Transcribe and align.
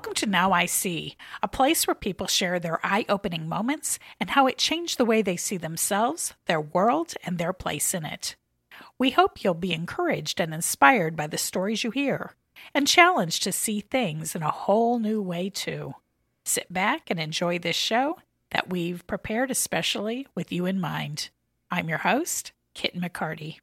Welcome 0.00 0.14
to 0.14 0.26
Now 0.26 0.52
I 0.52 0.64
See, 0.64 1.14
a 1.42 1.46
place 1.46 1.86
where 1.86 1.94
people 1.94 2.26
share 2.26 2.58
their 2.58 2.80
eye 2.82 3.04
opening 3.06 3.46
moments 3.46 3.98
and 4.18 4.30
how 4.30 4.46
it 4.46 4.56
changed 4.56 4.96
the 4.96 5.04
way 5.04 5.20
they 5.20 5.36
see 5.36 5.58
themselves, 5.58 6.32
their 6.46 6.58
world, 6.58 7.12
and 7.22 7.36
their 7.36 7.52
place 7.52 7.92
in 7.92 8.06
it. 8.06 8.34
We 8.96 9.10
hope 9.10 9.44
you'll 9.44 9.52
be 9.52 9.74
encouraged 9.74 10.40
and 10.40 10.54
inspired 10.54 11.16
by 11.16 11.26
the 11.26 11.36
stories 11.36 11.84
you 11.84 11.90
hear, 11.90 12.32
and 12.72 12.88
challenged 12.88 13.42
to 13.42 13.52
see 13.52 13.80
things 13.80 14.34
in 14.34 14.42
a 14.42 14.50
whole 14.50 14.98
new 14.98 15.20
way, 15.20 15.50
too. 15.50 15.96
Sit 16.46 16.72
back 16.72 17.10
and 17.10 17.20
enjoy 17.20 17.58
this 17.58 17.76
show 17.76 18.16
that 18.52 18.70
we've 18.70 19.06
prepared 19.06 19.50
especially 19.50 20.26
with 20.34 20.50
you 20.50 20.64
in 20.64 20.80
mind. 20.80 21.28
I'm 21.70 21.90
your 21.90 21.98
host, 21.98 22.52
Kit 22.72 22.98
McCarty. 22.98 23.58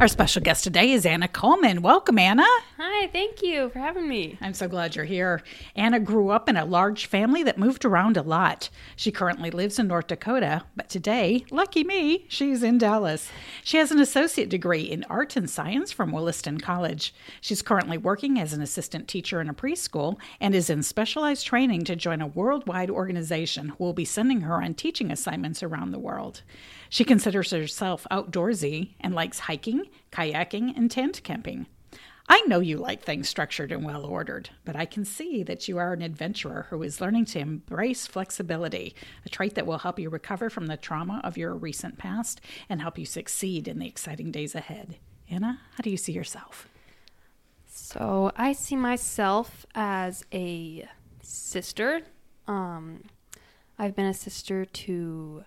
Our 0.00 0.08
special 0.08 0.42
guest 0.42 0.64
today 0.64 0.90
is 0.92 1.06
Anna 1.06 1.28
Coleman. 1.28 1.82
Welcome, 1.82 2.18
Anna. 2.18 2.46
Hi, 2.78 3.06
thank 3.08 3.42
you 3.42 3.68
for 3.70 3.78
having 3.78 4.08
me. 4.08 4.36
I'm 4.40 4.54
so 4.54 4.68
glad 4.68 4.96
you're 4.96 5.04
here. 5.04 5.42
Anna 5.76 6.00
grew 6.00 6.30
up 6.30 6.48
in 6.48 6.56
a 6.56 6.64
large 6.64 7.06
family 7.06 7.42
that 7.44 7.58
moved 7.58 7.84
around 7.84 8.16
a 8.16 8.22
lot. 8.22 8.70
She 8.96 9.12
currently 9.12 9.50
lives 9.50 9.78
in 9.78 9.88
North 9.88 10.08
Dakota, 10.08 10.64
but 10.76 10.88
today, 10.88 11.44
lucky 11.50 11.84
me, 11.84 12.26
she's 12.28 12.62
in 12.62 12.78
Dallas. 12.78 13.30
She 13.62 13.76
has 13.76 13.90
an 13.90 14.00
associate 14.00 14.48
degree 14.48 14.82
in 14.82 15.04
art 15.04 15.36
and 15.36 15.48
science 15.48 15.92
from 15.92 16.12
Williston 16.12 16.58
College. 16.58 17.14
She's 17.40 17.62
currently 17.62 17.98
working 17.98 18.38
as 18.38 18.52
an 18.52 18.62
assistant 18.62 19.08
teacher 19.08 19.40
in 19.40 19.48
a 19.48 19.54
preschool 19.54 20.18
and 20.40 20.54
is 20.54 20.70
in 20.70 20.82
specialized 20.82 21.46
training 21.46 21.84
to 21.84 21.96
join 21.96 22.20
a 22.20 22.26
worldwide 22.26 22.90
organization 22.90 23.70
who 23.70 23.84
will 23.84 23.92
be 23.92 24.04
sending 24.04 24.42
her 24.42 24.62
on 24.62 24.74
teaching 24.74 25.10
assignments 25.10 25.62
around 25.62 25.92
the 25.92 25.98
world. 25.98 26.42
She 26.92 27.04
considers 27.04 27.52
herself 27.52 28.06
outdoorsy 28.10 28.90
and 29.00 29.14
likes 29.14 29.38
hiking, 29.38 29.86
kayaking, 30.10 30.76
and 30.76 30.90
tent 30.90 31.22
camping. 31.22 31.64
I 32.28 32.42
know 32.42 32.60
you 32.60 32.76
like 32.76 33.00
things 33.00 33.30
structured 33.30 33.72
and 33.72 33.82
well 33.82 34.04
ordered, 34.04 34.50
but 34.66 34.76
I 34.76 34.84
can 34.84 35.06
see 35.06 35.42
that 35.44 35.66
you 35.68 35.78
are 35.78 35.94
an 35.94 36.02
adventurer 36.02 36.66
who 36.68 36.82
is 36.82 37.00
learning 37.00 37.24
to 37.26 37.38
embrace 37.38 38.06
flexibility, 38.06 38.94
a 39.24 39.30
trait 39.30 39.54
that 39.54 39.64
will 39.64 39.78
help 39.78 39.98
you 39.98 40.10
recover 40.10 40.50
from 40.50 40.66
the 40.66 40.76
trauma 40.76 41.22
of 41.24 41.38
your 41.38 41.54
recent 41.54 41.96
past 41.96 42.42
and 42.68 42.82
help 42.82 42.98
you 42.98 43.06
succeed 43.06 43.68
in 43.68 43.78
the 43.78 43.88
exciting 43.88 44.30
days 44.30 44.54
ahead. 44.54 44.98
Anna, 45.30 45.60
how 45.76 45.82
do 45.82 45.88
you 45.88 45.96
see 45.96 46.12
yourself? 46.12 46.68
So, 47.66 48.32
I 48.36 48.52
see 48.52 48.76
myself 48.76 49.64
as 49.74 50.26
a 50.30 50.86
sister. 51.22 52.02
Um, 52.46 53.04
I've 53.78 53.96
been 53.96 54.04
a 54.04 54.12
sister 54.12 54.66
to 54.66 55.44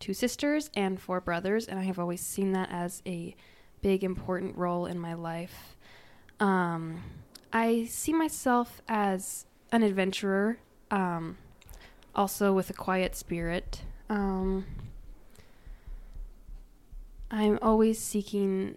two 0.00 0.14
sisters 0.14 0.70
and 0.74 1.00
four 1.00 1.20
brothers, 1.20 1.66
and 1.66 1.78
I 1.78 1.84
have 1.84 1.98
always 1.98 2.20
seen 2.20 2.52
that 2.52 2.70
as 2.70 3.02
a 3.06 3.34
big, 3.80 4.04
important 4.04 4.56
role 4.56 4.86
in 4.86 4.98
my 4.98 5.14
life. 5.14 5.76
Um, 6.40 7.02
I 7.52 7.84
see 7.84 8.12
myself 8.12 8.82
as 8.88 9.46
an 9.72 9.82
adventurer, 9.82 10.58
um, 10.90 11.36
also 12.14 12.52
with 12.52 12.70
a 12.70 12.72
quiet 12.72 13.14
spirit. 13.14 13.82
Um, 14.08 14.64
I'm 17.30 17.58
always 17.62 17.98
seeking 17.98 18.76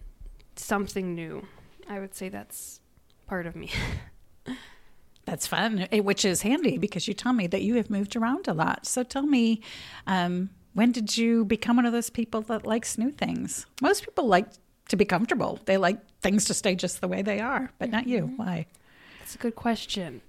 something 0.56 1.14
new. 1.14 1.46
I 1.88 2.00
would 2.00 2.14
say 2.14 2.28
that's 2.28 2.80
part 3.26 3.46
of 3.46 3.56
me. 3.56 3.70
That's 5.24 5.46
fun, 5.46 5.86
eh, 5.92 6.00
which 6.00 6.24
is 6.24 6.40
handy 6.40 6.78
because 6.78 7.06
you 7.06 7.12
tell 7.12 7.34
me 7.34 7.46
that 7.48 7.60
you 7.60 7.74
have 7.74 7.90
moved 7.90 8.16
around 8.16 8.48
a 8.48 8.54
lot. 8.54 8.86
So 8.86 9.02
tell 9.02 9.26
me, 9.26 9.60
um, 10.06 10.48
when 10.78 10.92
did 10.92 11.16
you 11.16 11.44
become 11.44 11.74
one 11.74 11.86
of 11.86 11.92
those 11.92 12.08
people 12.08 12.40
that 12.42 12.64
likes 12.64 12.96
new 12.96 13.10
things? 13.10 13.66
Most 13.82 14.04
people 14.04 14.28
like 14.28 14.46
to 14.90 14.96
be 14.96 15.04
comfortable. 15.04 15.58
They 15.64 15.76
like 15.76 15.98
things 16.20 16.44
to 16.44 16.54
stay 16.54 16.76
just 16.76 17.00
the 17.00 17.08
way 17.08 17.20
they 17.20 17.40
are, 17.40 17.72
but 17.80 17.86
mm-hmm. 17.86 17.96
not 17.96 18.06
you. 18.06 18.26
Mm-hmm. 18.26 18.36
Why? 18.36 18.66
That's 19.18 19.34
a 19.34 19.38
good 19.38 19.56
question. 19.56 20.20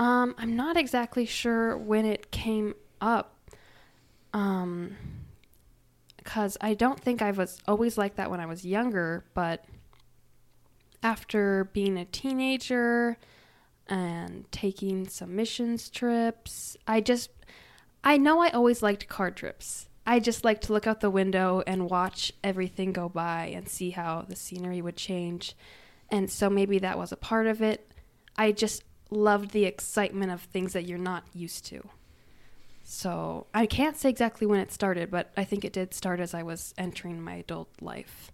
Um, 0.00 0.34
I'm 0.36 0.56
not 0.56 0.76
exactly 0.76 1.26
sure 1.26 1.76
when 1.76 2.06
it 2.06 2.32
came 2.32 2.74
up. 3.00 3.36
Um, 4.34 4.96
because 6.16 6.56
I 6.60 6.74
don't 6.74 6.98
think 6.98 7.22
I 7.22 7.30
was 7.30 7.60
always 7.68 7.96
like 7.96 8.16
that 8.16 8.32
when 8.32 8.40
I 8.40 8.46
was 8.46 8.66
younger, 8.66 9.22
but 9.32 9.64
after 11.04 11.70
being 11.72 11.96
a 11.96 12.04
teenager 12.04 13.16
and 13.86 14.50
taking 14.50 15.06
some 15.08 15.36
missions 15.36 15.88
trips, 15.88 16.76
I 16.88 17.00
just 17.00 17.30
I 18.02 18.16
know 18.16 18.40
I 18.40 18.50
always 18.50 18.82
liked 18.82 19.08
car 19.08 19.30
trips. 19.30 19.88
I 20.06 20.20
just 20.20 20.44
like 20.44 20.62
to 20.62 20.72
look 20.72 20.86
out 20.86 21.00
the 21.00 21.10
window 21.10 21.62
and 21.66 21.90
watch 21.90 22.32
everything 22.42 22.92
go 22.92 23.08
by 23.08 23.52
and 23.54 23.68
see 23.68 23.90
how 23.90 24.24
the 24.26 24.36
scenery 24.36 24.80
would 24.80 24.96
change. 24.96 25.54
And 26.08 26.30
so 26.30 26.48
maybe 26.48 26.78
that 26.78 26.96
was 26.96 27.12
a 27.12 27.16
part 27.16 27.46
of 27.46 27.60
it. 27.60 27.92
I 28.36 28.52
just 28.52 28.84
loved 29.10 29.50
the 29.50 29.64
excitement 29.64 30.32
of 30.32 30.42
things 30.42 30.72
that 30.72 30.86
you're 30.86 30.98
not 30.98 31.24
used 31.34 31.66
to. 31.66 31.86
So 32.84 33.48
I 33.52 33.66
can't 33.66 33.98
say 33.98 34.08
exactly 34.08 34.46
when 34.46 34.60
it 34.60 34.72
started, 34.72 35.10
but 35.10 35.30
I 35.36 35.44
think 35.44 35.62
it 35.62 35.74
did 35.74 35.92
start 35.92 36.20
as 36.20 36.32
I 36.32 36.42
was 36.42 36.72
entering 36.78 37.20
my 37.20 37.34
adult 37.34 37.68
life. 37.82 38.32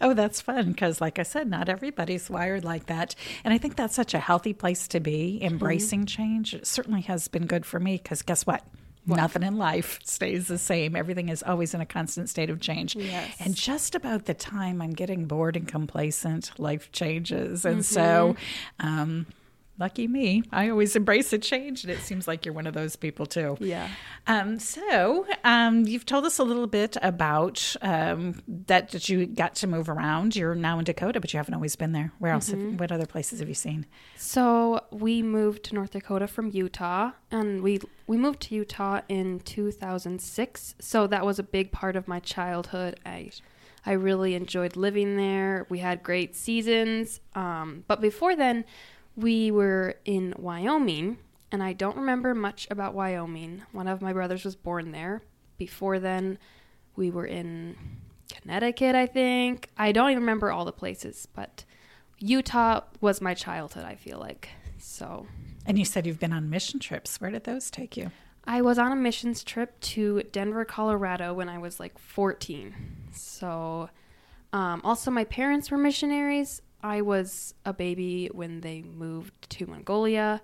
Oh, 0.00 0.14
that's 0.14 0.40
fun 0.40 0.72
because, 0.72 1.00
like 1.00 1.18
I 1.18 1.22
said, 1.24 1.48
not 1.48 1.68
everybody's 1.68 2.30
wired 2.30 2.64
like 2.64 2.86
that. 2.86 3.14
And 3.44 3.52
I 3.52 3.58
think 3.58 3.76
that's 3.76 3.94
such 3.94 4.14
a 4.14 4.18
healthy 4.18 4.54
place 4.54 4.88
to 4.88 5.00
be, 5.00 5.38
embracing 5.42 6.00
mm-hmm. 6.00 6.22
change. 6.22 6.54
It 6.54 6.66
certainly 6.66 7.02
has 7.02 7.28
been 7.28 7.46
good 7.46 7.66
for 7.66 7.78
me 7.78 7.98
because 8.02 8.22
guess 8.22 8.46
what? 8.46 8.64
What? 9.04 9.16
Nothing 9.16 9.42
in 9.42 9.58
life 9.58 9.98
stays 10.04 10.46
the 10.46 10.58
same. 10.58 10.94
Everything 10.94 11.28
is 11.28 11.42
always 11.42 11.74
in 11.74 11.80
a 11.80 11.86
constant 11.86 12.28
state 12.28 12.50
of 12.50 12.60
change. 12.60 12.94
Yes. 12.94 13.34
And 13.40 13.54
just 13.56 13.96
about 13.96 14.26
the 14.26 14.34
time 14.34 14.80
I'm 14.80 14.92
getting 14.92 15.24
bored 15.24 15.56
and 15.56 15.66
complacent, 15.66 16.52
life 16.56 16.92
changes. 16.92 17.64
And 17.64 17.80
mm-hmm. 17.80 17.82
so, 17.82 18.36
um, 18.78 19.26
lucky 19.78 20.06
me, 20.06 20.42
I 20.52 20.68
always 20.68 20.94
embrace 20.96 21.32
a 21.32 21.38
change, 21.38 21.84
and 21.84 21.92
it 21.92 22.00
seems 22.00 22.28
like 22.28 22.44
you're 22.44 22.54
one 22.54 22.66
of 22.66 22.74
those 22.74 22.96
people 22.96 23.26
too. 23.26 23.56
Yeah. 23.60 23.88
Um, 24.26 24.58
so 24.58 25.26
um, 25.44 25.86
you've 25.86 26.06
told 26.06 26.24
us 26.24 26.38
a 26.38 26.44
little 26.44 26.66
bit 26.66 26.96
about 27.02 27.74
um, 27.82 28.40
that 28.66 28.90
that 28.90 29.08
you 29.08 29.26
got 29.26 29.54
to 29.56 29.66
move 29.66 29.88
around. 29.88 30.36
You're 30.36 30.54
now 30.54 30.78
in 30.78 30.84
Dakota, 30.84 31.20
but 31.20 31.32
you 31.32 31.38
haven't 31.38 31.54
always 31.54 31.76
been 31.76 31.92
there. 31.92 32.12
Where 32.18 32.32
else? 32.32 32.50
Mm-hmm. 32.50 32.70
Have, 32.72 32.80
what 32.80 32.92
other 32.92 33.06
places 33.06 33.40
have 33.40 33.48
you 33.48 33.54
seen? 33.54 33.86
So 34.16 34.84
we 34.90 35.22
moved 35.22 35.64
to 35.64 35.74
North 35.74 35.92
Dakota 35.92 36.26
from 36.26 36.50
Utah, 36.50 37.12
and 37.30 37.62
we 37.62 37.80
we 38.06 38.16
moved 38.16 38.40
to 38.42 38.54
Utah 38.54 39.00
in 39.08 39.40
2006. 39.40 40.74
So 40.78 41.06
that 41.06 41.24
was 41.24 41.38
a 41.38 41.42
big 41.44 41.72
part 41.72 41.96
of 41.96 42.06
my 42.06 42.20
childhood. 42.20 43.00
I 43.04 43.30
I 43.84 43.92
really 43.92 44.34
enjoyed 44.34 44.76
living 44.76 45.16
there. 45.16 45.66
We 45.68 45.80
had 45.80 46.02
great 46.02 46.36
seasons. 46.36 47.20
Um, 47.34 47.84
but 47.88 48.00
before 48.00 48.36
then, 48.36 48.64
we 49.16 49.50
were 49.50 49.96
in 50.04 50.34
Wyoming, 50.38 51.18
and 51.50 51.62
I 51.62 51.72
don't 51.72 51.96
remember 51.96 52.34
much 52.34 52.66
about 52.70 52.94
Wyoming. 52.94 53.62
One 53.72 53.88
of 53.88 54.02
my 54.02 54.12
brothers 54.12 54.44
was 54.44 54.56
born 54.56 54.92
there. 54.92 55.22
Before 55.58 55.98
then, 55.98 56.38
we 56.96 57.10
were 57.10 57.26
in 57.26 57.76
Connecticut, 58.32 58.94
I 58.94 59.06
think. 59.06 59.68
I 59.76 59.92
don't 59.92 60.10
even 60.10 60.22
remember 60.22 60.50
all 60.50 60.64
the 60.64 60.72
places, 60.72 61.28
but 61.34 61.64
Utah 62.18 62.82
was 63.00 63.20
my 63.20 63.34
childhood, 63.34 63.84
I 63.84 63.96
feel 63.96 64.18
like. 64.18 64.48
So. 64.78 65.26
And 65.66 65.78
you 65.78 65.84
said 65.84 66.06
you've 66.06 66.20
been 66.20 66.32
on 66.32 66.50
mission 66.50 66.80
trips. 66.80 67.20
Where 67.20 67.30
did 67.30 67.44
those 67.44 67.70
take 67.70 67.96
you? 67.96 68.10
I 68.44 68.62
was 68.62 68.78
on 68.78 68.90
a 68.90 68.96
missions 68.96 69.44
trip 69.44 69.78
to 69.80 70.22
Denver, 70.32 70.64
Colorado 70.64 71.32
when 71.32 71.48
I 71.48 71.58
was 71.58 71.78
like 71.78 71.98
14. 71.98 72.74
So, 73.12 73.88
um, 74.52 74.80
also, 74.84 75.10
my 75.10 75.24
parents 75.24 75.70
were 75.70 75.78
missionaries. 75.78 76.60
I 76.82 77.00
was 77.02 77.54
a 77.64 77.72
baby 77.72 78.28
when 78.32 78.60
they 78.60 78.82
moved 78.82 79.32
to 79.50 79.66
Mongolia 79.66 80.42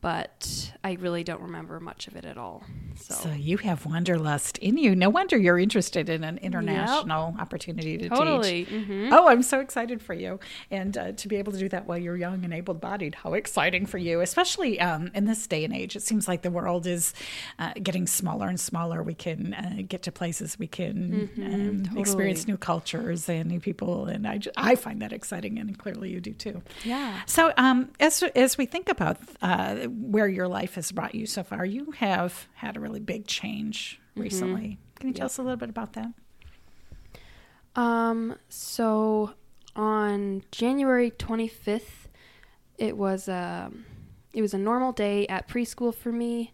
but 0.00 0.72
I 0.84 0.92
really 0.94 1.24
don't 1.24 1.40
remember 1.40 1.80
much 1.80 2.06
of 2.06 2.16
it 2.16 2.24
at 2.24 2.38
all. 2.38 2.64
So, 2.96 3.14
so 3.14 3.30
you 3.30 3.58
have 3.58 3.84
wanderlust 3.84 4.58
in 4.58 4.78
you. 4.78 4.94
No 4.94 5.10
wonder 5.10 5.36
you're 5.36 5.58
interested 5.58 6.08
in 6.08 6.24
an 6.24 6.38
international 6.38 7.32
yep. 7.32 7.40
opportunity 7.40 7.98
to 7.98 8.08
totally. 8.08 8.64
teach. 8.64 8.74
Mm-hmm. 8.74 9.12
Oh, 9.12 9.28
I'm 9.28 9.42
so 9.42 9.60
excited 9.60 10.00
for 10.00 10.14
you, 10.14 10.38
and 10.70 10.96
uh, 10.96 11.12
to 11.12 11.28
be 11.28 11.36
able 11.36 11.52
to 11.52 11.58
do 11.58 11.68
that 11.70 11.86
while 11.86 11.98
you're 11.98 12.16
young 12.16 12.44
and 12.44 12.54
able-bodied. 12.54 13.16
How 13.16 13.34
exciting 13.34 13.86
for 13.86 13.98
you, 13.98 14.20
especially 14.20 14.80
um, 14.80 15.10
in 15.14 15.24
this 15.24 15.46
day 15.46 15.64
and 15.64 15.74
age. 15.74 15.96
It 15.96 16.02
seems 16.02 16.28
like 16.28 16.42
the 16.42 16.50
world 16.50 16.86
is 16.86 17.12
uh, 17.58 17.72
getting 17.82 18.06
smaller 18.06 18.48
and 18.48 18.60
smaller. 18.60 19.02
We 19.02 19.14
can 19.14 19.54
uh, 19.54 19.82
get 19.86 20.02
to 20.04 20.12
places, 20.12 20.58
we 20.58 20.66
can 20.66 21.30
mm-hmm. 21.36 21.44
um, 21.44 21.82
totally. 21.82 22.00
experience 22.00 22.46
new 22.46 22.56
cultures 22.56 23.28
and 23.28 23.50
new 23.50 23.60
people, 23.60 24.06
and 24.06 24.26
I, 24.26 24.38
just, 24.38 24.56
I 24.56 24.76
find 24.76 25.02
that 25.02 25.12
exciting, 25.12 25.58
and 25.58 25.78
clearly 25.78 26.10
you 26.10 26.20
do 26.20 26.32
too. 26.32 26.62
Yeah. 26.84 27.20
So 27.26 27.52
um, 27.56 27.90
as 28.00 28.22
as 28.34 28.56
we 28.56 28.66
think 28.66 28.88
about 28.88 29.18
uh, 29.42 29.85
where 29.86 30.28
your 30.28 30.48
life 30.48 30.74
has 30.74 30.92
brought 30.92 31.14
you 31.14 31.26
so 31.26 31.42
far. 31.42 31.64
You 31.64 31.92
have 31.92 32.48
had 32.54 32.76
a 32.76 32.80
really 32.80 33.00
big 33.00 33.26
change 33.26 34.00
mm-hmm. 34.10 34.22
recently. 34.22 34.62
Mm-hmm. 34.62 35.00
Can 35.00 35.08
you 35.08 35.14
tell 35.14 35.24
yep. 35.24 35.30
us 35.30 35.38
a 35.38 35.42
little 35.42 35.56
bit 35.56 35.68
about 35.68 35.92
that? 35.94 36.12
Um, 37.74 38.36
so 38.48 39.34
on 39.74 40.42
January 40.50 41.10
25th, 41.10 42.08
it 42.78 42.96
was 42.96 43.28
a 43.28 43.66
um, 43.66 43.84
it 44.32 44.42
was 44.42 44.52
a 44.52 44.58
normal 44.58 44.92
day 44.92 45.26
at 45.28 45.48
preschool 45.48 45.94
for 45.94 46.12
me. 46.12 46.52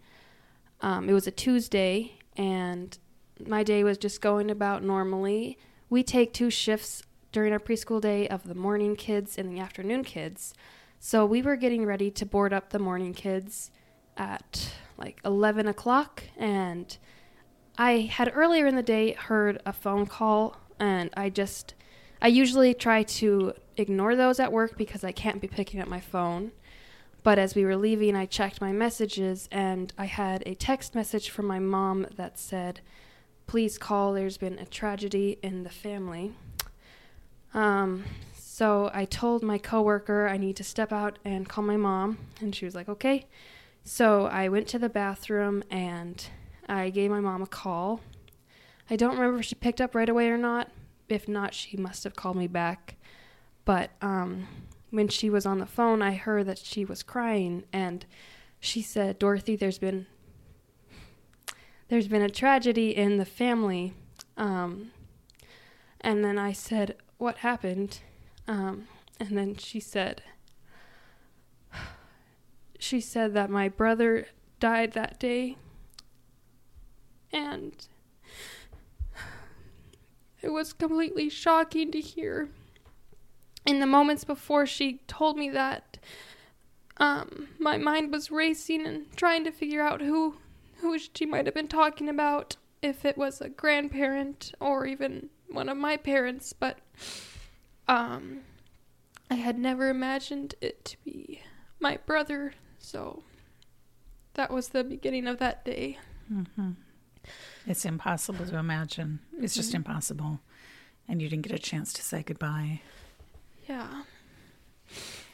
Um, 0.83 1.09
it 1.09 1.13
was 1.13 1.27
a 1.27 1.33
Tuesday, 1.33 2.13
and 2.37 2.97
my 3.45 3.65
day 3.65 3.83
was 3.83 3.99
just 3.99 4.21
going 4.21 4.53
about 4.53 4.85
normally. 4.85 5.59
We 5.91 6.05
take 6.05 6.33
two 6.33 6.49
shifts 6.49 7.03
during 7.33 7.53
our 7.53 7.59
preschool 7.59 8.01
day 8.01 8.29
of 8.29 8.45
the 8.47 8.55
morning 8.55 8.95
kids 8.95 9.37
and 9.37 9.51
the 9.51 9.59
afternoon 9.59 10.05
kids. 10.05 10.55
So 11.05 11.27
we 11.27 11.43
were 11.43 11.57
getting 11.57 11.85
ready 11.85 12.13
to 12.13 12.25
board 12.25 12.53
up 12.53 12.71
the 12.71 12.79
morning 12.79 13.13
kids 13.13 13.73
at 14.17 14.73
like 14.97 15.19
11 15.25 15.67
o'clock, 15.67 16.23
and 16.37 16.97
I 17.77 18.03
had 18.03 18.31
earlier 18.33 18.69
in 18.69 18.77
the 18.77 18.85
day 18.85 19.15
heard 19.15 19.61
a 19.67 19.73
phone 19.73 20.07
call, 20.07 20.57
and 20.79 21.11
I 21.17 21.29
just, 21.29 21.75
I 22.23 22.29
usually 22.29 22.73
try 22.73 23.03
to 23.03 23.53
ignore 23.77 24.15
those 24.15 24.39
at 24.39 24.53
work 24.53 24.79
because 24.79 25.03
I 25.03 25.11
can't 25.11 25.41
be 25.41 25.49
picking 25.49 25.81
up 25.81 25.89
my 25.89 25.99
phone. 25.99 26.53
But 27.25 27.37
as 27.37 27.57
we 27.57 27.65
were 27.65 27.77
leaving, 27.77 28.15
I 28.15 28.25
checked 28.25 28.61
my 28.61 28.71
messages, 28.71 29.49
and 29.51 29.93
I 29.99 30.05
had 30.05 30.45
a 30.47 30.55
text 30.55 30.95
message 30.95 31.31
from 31.31 31.47
my 31.47 31.59
mom 31.59 32.07
that 32.15 32.39
said, 32.39 32.81
Please 33.49 33.77
call, 33.77 34.13
there's 34.13 34.39
been 34.39 34.61
a 34.61 34.67
tragedy 34.67 35.41
in 35.43 35.65
the 35.65 35.69
family. 35.69 36.35
Um, 37.55 38.05
so 38.55 38.91
I 38.93 39.07
told 39.07 39.43
my 39.43 39.57
coworker 39.57 40.29
I 40.29 40.37
need 40.37 40.57
to 40.57 40.63
step 40.63 40.93
out 40.93 41.19
and 41.25 41.49
call 41.49 41.65
my 41.65 41.79
mom, 41.79 42.19
and 42.39 42.55
she 42.55 42.67
was 42.67 42.75
like, 42.75 42.87
okay. 42.87 43.25
So 43.83 44.27
I 44.27 44.51
went 44.51 44.69
to 44.69 44.79
the 44.79 44.91
bathroom 44.91 45.65
and 45.71 46.23
I 46.69 46.91
gave 46.91 47.11
my 47.11 47.21
mom 47.21 47.41
a 47.41 47.47
call. 47.47 48.03
I 48.91 48.97
don't 48.97 49.15
remember 49.15 49.39
if 49.39 49.47
she 49.47 49.55
picked 49.55 49.81
up 49.81 49.95
right 49.95 50.09
away 50.09 50.29
or 50.29 50.37
not. 50.37 50.69
If 51.09 51.29
not, 51.29 51.55
she 51.55 51.79
must 51.79 52.05
have 52.05 52.15
called 52.15 52.37
me 52.37 52.47
back. 52.47 52.97
But 53.65 53.93
um, 54.03 54.47
when 54.91 55.09
she 55.09 55.31
was 55.31 55.47
on 55.47 55.59
the 55.59 55.65
phone, 55.65 56.03
I 56.03 56.13
heard 56.13 56.45
that 56.45 56.59
she 56.59 56.85
was 56.85 57.03
crying, 57.03 57.65
and 57.73 58.05
she 58.61 58.83
said, 58.83 59.19
"Dorothy, 59.19 59.57
there's 59.57 59.79
been 59.79 60.07
there's 61.89 62.07
been 62.07 62.21
a 62.21 62.29
tragedy 62.29 62.95
in 62.95 63.17
the 63.17 63.25
family." 63.25 63.95
Um, 64.37 64.91
and 66.03 66.23
then 66.23 66.37
I 66.37 66.53
said, 66.53 66.97
"What 67.17 67.39
happened?" 67.39 68.01
Um, 68.53 68.87
and 69.19 69.39
then 69.39 69.57
she 69.57 69.81
said, 69.81 70.23
she 72.79 73.01
said 73.01 73.33
that 73.33 73.49
my 73.49 73.71
brother 73.71 74.27
died 74.61 74.93
that 74.93 75.19
day. 75.19 75.57
And 77.33 77.73
it 80.43 80.51
was 80.51 80.75
completely 80.75 81.31
shocking 81.31 81.91
to 81.93 82.01
hear. 82.01 82.51
In 83.65 83.81
the 83.81 83.87
moments 83.87 84.25
before 84.25 84.67
she 84.67 85.01
told 85.07 85.39
me 85.39 85.49
that, 85.49 85.97
um, 86.99 87.49
my 87.59 87.79
mind 87.79 88.13
was 88.13 88.31
racing 88.31 88.87
and 88.87 89.11
trying 89.17 89.45
to 89.45 89.51
figure 89.51 89.81
out 89.81 90.03
who 90.03 90.37
who 90.83 90.99
she 90.99 91.25
might 91.25 91.47
have 91.47 91.55
been 91.55 91.69
talking 91.69 92.09
about, 92.09 92.57
if 92.83 93.07
it 93.07 93.17
was 93.17 93.41
a 93.41 93.49
grandparent 93.49 94.53
or 94.61 94.85
even 94.85 95.31
one 95.49 95.71
of 95.71 95.77
my 95.79 95.97
parents, 95.97 96.53
but 96.53 96.81
um, 97.89 98.41
I 99.31 99.35
had 99.35 99.59
never 99.59 99.89
imagined 99.89 100.55
it 100.61 100.85
to 100.87 100.97
be 101.05 101.43
my 101.81 101.99
brother, 102.07 102.55
so 102.79 103.23
that 104.35 104.51
was 104.51 104.69
the 104.69 104.85
beginning 104.85 105.27
of 105.27 105.39
that 105.39 105.65
day. 105.65 105.99
Mm-hmm. 106.33 106.71
It's 107.67 107.85
impossible 107.85 108.47
to 108.47 108.57
imagine. 108.57 109.21
Mm-hmm. 109.35 109.45
It's 109.45 109.55
just 109.55 109.71
mm-hmm. 109.71 109.77
impossible. 109.77 110.41
And 111.09 111.21
you 111.21 111.29
didn't 111.29 111.47
get 111.47 111.57
a 111.57 111.59
chance 111.59 111.93
to 111.95 112.03
say 112.03 112.23
goodbye. 112.23 112.81
Yeah. 113.69 114.03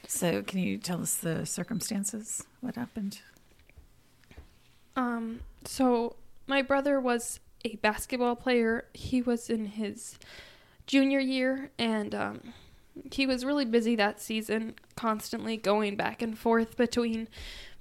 So, 0.07 0.43
can 0.43 0.61
you 0.61 0.79
tell 0.79 1.03
us 1.03 1.15
the 1.15 1.45
circumstances? 1.45 2.45
What 2.61 2.77
happened? 2.77 3.21
Um, 4.97 5.41
so 5.65 6.17
my 6.47 6.63
brother 6.63 6.99
was 6.99 7.39
a 7.65 7.77
basketball 7.77 8.35
player. 8.35 8.87
He 8.95 9.23
was 9.23 9.49
in 9.49 9.67
his 9.67 10.19
junior 10.89 11.21
year, 11.21 11.71
and 11.79 12.13
um, 12.15 12.41
he 13.13 13.27
was 13.27 13.45
really 13.45 13.65
busy 13.65 13.95
that 13.95 14.21
season, 14.21 14.75
constantly 14.97 15.57
going 15.57 15.95
back 15.95 16.21
and 16.21 16.37
forth 16.37 16.77
between 16.77 17.29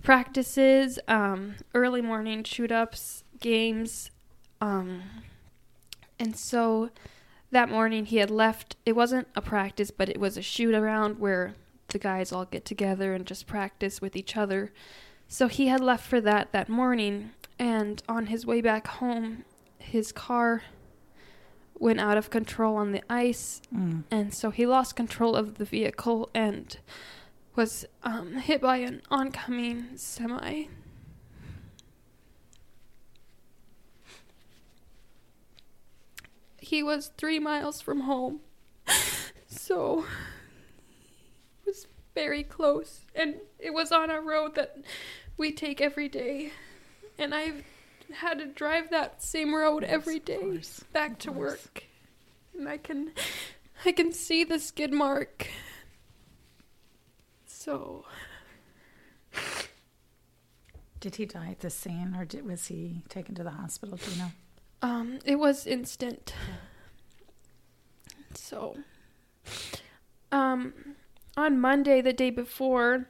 practices, 0.04 1.00
um, 1.08 1.56
early 1.74 2.02
morning 2.02 2.44
shoot 2.44 2.72
ups, 2.72 3.24
games. 3.40 4.12
Um, 4.62 5.02
and 6.20 6.36
so 6.36 6.92
that 7.50 7.70
morning 7.70 8.06
he 8.06 8.18
had 8.18 8.30
left. 8.30 8.76
It 8.86 8.96
wasn't 8.96 9.28
a 9.36 9.42
practice, 9.42 9.90
but 9.90 10.10
it 10.10 10.20
was 10.20 10.38
a 10.38 10.42
shoot 10.42 10.76
around 10.76 11.20
where 11.20 11.56
the 11.88 12.00
guys 12.00 12.32
all 12.32 12.46
get 12.46 12.66
together 12.66 13.14
and 13.14 13.26
just 13.26 13.48
practice 13.48 14.02
with 14.02 14.16
each 14.16 14.36
other. 14.36 14.74
So 15.30 15.48
he 15.48 15.68
had 15.68 15.80
left 15.80 16.06
for 16.06 16.20
that 16.22 16.52
that 16.52 16.70
morning, 16.70 17.32
and 17.58 18.04
on 18.10 18.28
his 18.28 18.46
way 18.46 18.62
back 18.62 18.88
home, 18.88 19.46
his 19.80 20.12
car 20.12 20.64
went 21.80 22.00
out 22.00 22.18
of 22.18 22.30
control 22.30 22.76
on 22.76 22.92
the 22.92 23.02
ice, 23.10 23.62
mm. 23.74 24.04
and 24.10 24.34
so 24.34 24.52
he 24.52 24.66
lost 24.66 24.96
control 24.96 25.36
of 25.36 25.56
the 25.56 25.66
vehicle 25.66 26.30
and 26.34 26.78
was 27.56 27.86
um, 28.04 28.36
hit 28.36 28.62
by 28.62 28.78
an 28.78 29.02
oncoming 29.10 29.88
semi. 29.96 30.66
He 36.60 36.84
was 36.84 37.12
three 37.18 37.40
miles 37.40 37.82
from 37.82 38.02
home, 38.02 38.42
so 39.48 40.00
it 40.00 41.66
was 41.66 41.88
very 42.14 42.44
close, 42.44 43.06
and 43.16 43.36
it 43.58 43.74
was 43.74 43.92
on 43.92 44.10
a 44.10 44.20
road 44.20 44.56
that 44.56 44.78
we 45.38 45.52
take 45.52 45.80
every 45.80 46.10
day, 46.10 46.52
and 47.18 47.34
I've 47.34 47.64
had 48.14 48.40
to 48.40 48.46
drive 48.48 48.90
that 48.92 49.22
same 49.22 49.54
road 49.54 49.84
every 49.84 50.20
day 50.20 50.62
back 50.94 51.20
to 51.20 51.32
work. 51.32 51.84
And 52.58 52.68
I 52.68 52.78
can 52.78 53.12
I 53.86 53.92
can 53.92 54.12
see 54.12 54.44
the 54.44 54.60
skid 54.60 54.92
mark. 54.92 55.48
So 57.46 58.06
Did 61.00 61.16
he 61.16 61.26
die 61.26 61.50
at 61.52 61.60
the 61.60 61.70
scene 61.70 62.16
or 62.18 62.26
did, 62.26 62.46
was 62.46 62.68
he 62.68 63.04
taken 63.08 63.36
to 63.36 63.44
the 63.44 63.52
hospital, 63.52 63.98
do 63.98 64.12
you 64.12 64.18
know? 64.18 64.32
Um, 64.82 65.20
it 65.26 65.36
was 65.36 65.68
instant. 65.68 66.34
So 68.34 68.78
um 70.32 70.74
on 71.38 71.60
Monday 71.60 72.02
the 72.02 72.14
day 72.14 72.30
before 72.30 73.08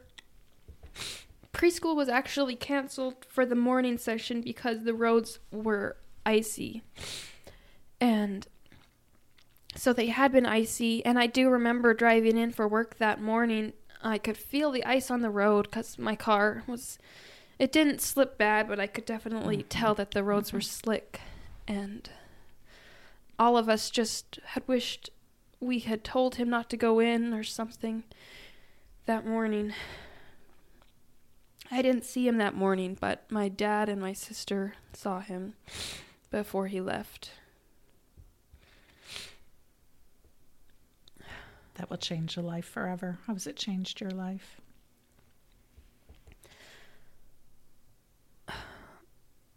preschool 1.57 1.95
was 1.95 2.07
actually 2.07 2.55
canceled 2.55 3.25
for 3.27 3.45
the 3.45 3.55
morning 3.55 3.97
session 3.97 4.41
because 4.41 4.83
the 4.83 4.93
roads 4.93 5.39
were 5.51 5.97
icy. 6.25 6.83
And 7.99 8.47
so 9.75 9.91
they 9.91 10.07
had 10.07 10.31
been 10.31 10.45
icy, 10.45 11.03
and 11.03 11.17
I 11.17 11.25
do 11.27 11.49
remember 11.49 11.93
driving 11.93 12.37
in 12.37 12.51
for 12.51 12.67
work 12.67 12.97
that 12.99 13.21
morning. 13.21 13.73
I 14.03 14.19
could 14.19 14.37
feel 14.37 14.71
the 14.71 14.85
ice 14.85 15.09
on 15.09 15.21
the 15.21 15.29
road 15.31 15.63
because 15.63 15.97
my 15.97 16.15
car 16.15 16.63
was. 16.67 16.99
It 17.57 17.71
didn't 17.71 18.01
slip 18.01 18.37
bad, 18.37 18.67
but 18.67 18.79
I 18.79 18.85
could 18.85 19.05
definitely 19.05 19.57
mm-hmm. 19.57 19.67
tell 19.67 19.95
that 19.95 20.11
the 20.11 20.23
roads 20.23 20.53
were 20.53 20.61
slick. 20.61 21.21
And 21.67 22.07
all 23.39 23.57
of 23.57 23.67
us 23.67 23.89
just 23.89 24.39
had 24.45 24.63
wished 24.67 25.09
we 25.59 25.79
had 25.79 26.03
told 26.03 26.35
him 26.35 26.49
not 26.49 26.69
to 26.69 26.77
go 26.77 26.99
in 26.99 27.33
or 27.33 27.43
something 27.43 28.03
that 29.07 29.25
morning. 29.25 29.73
I 31.69 31.81
didn't 31.81 32.05
see 32.05 32.27
him 32.27 32.37
that 32.37 32.55
morning, 32.55 32.97
but 32.99 33.29
my 33.29 33.49
dad 33.49 33.89
and 33.89 33.99
my 34.01 34.13
sister 34.13 34.75
saw 34.93 35.19
him 35.19 35.53
before 36.31 36.67
he 36.67 36.79
left. 36.79 37.31
That 41.75 41.89
will 41.89 41.97
change 41.97 42.35
your 42.35 42.45
life 42.45 42.65
forever. 42.65 43.19
How 43.27 43.33
has 43.33 43.45
it 43.45 43.55
changed 43.55 44.01
your 44.01 44.11
life? 44.11 44.61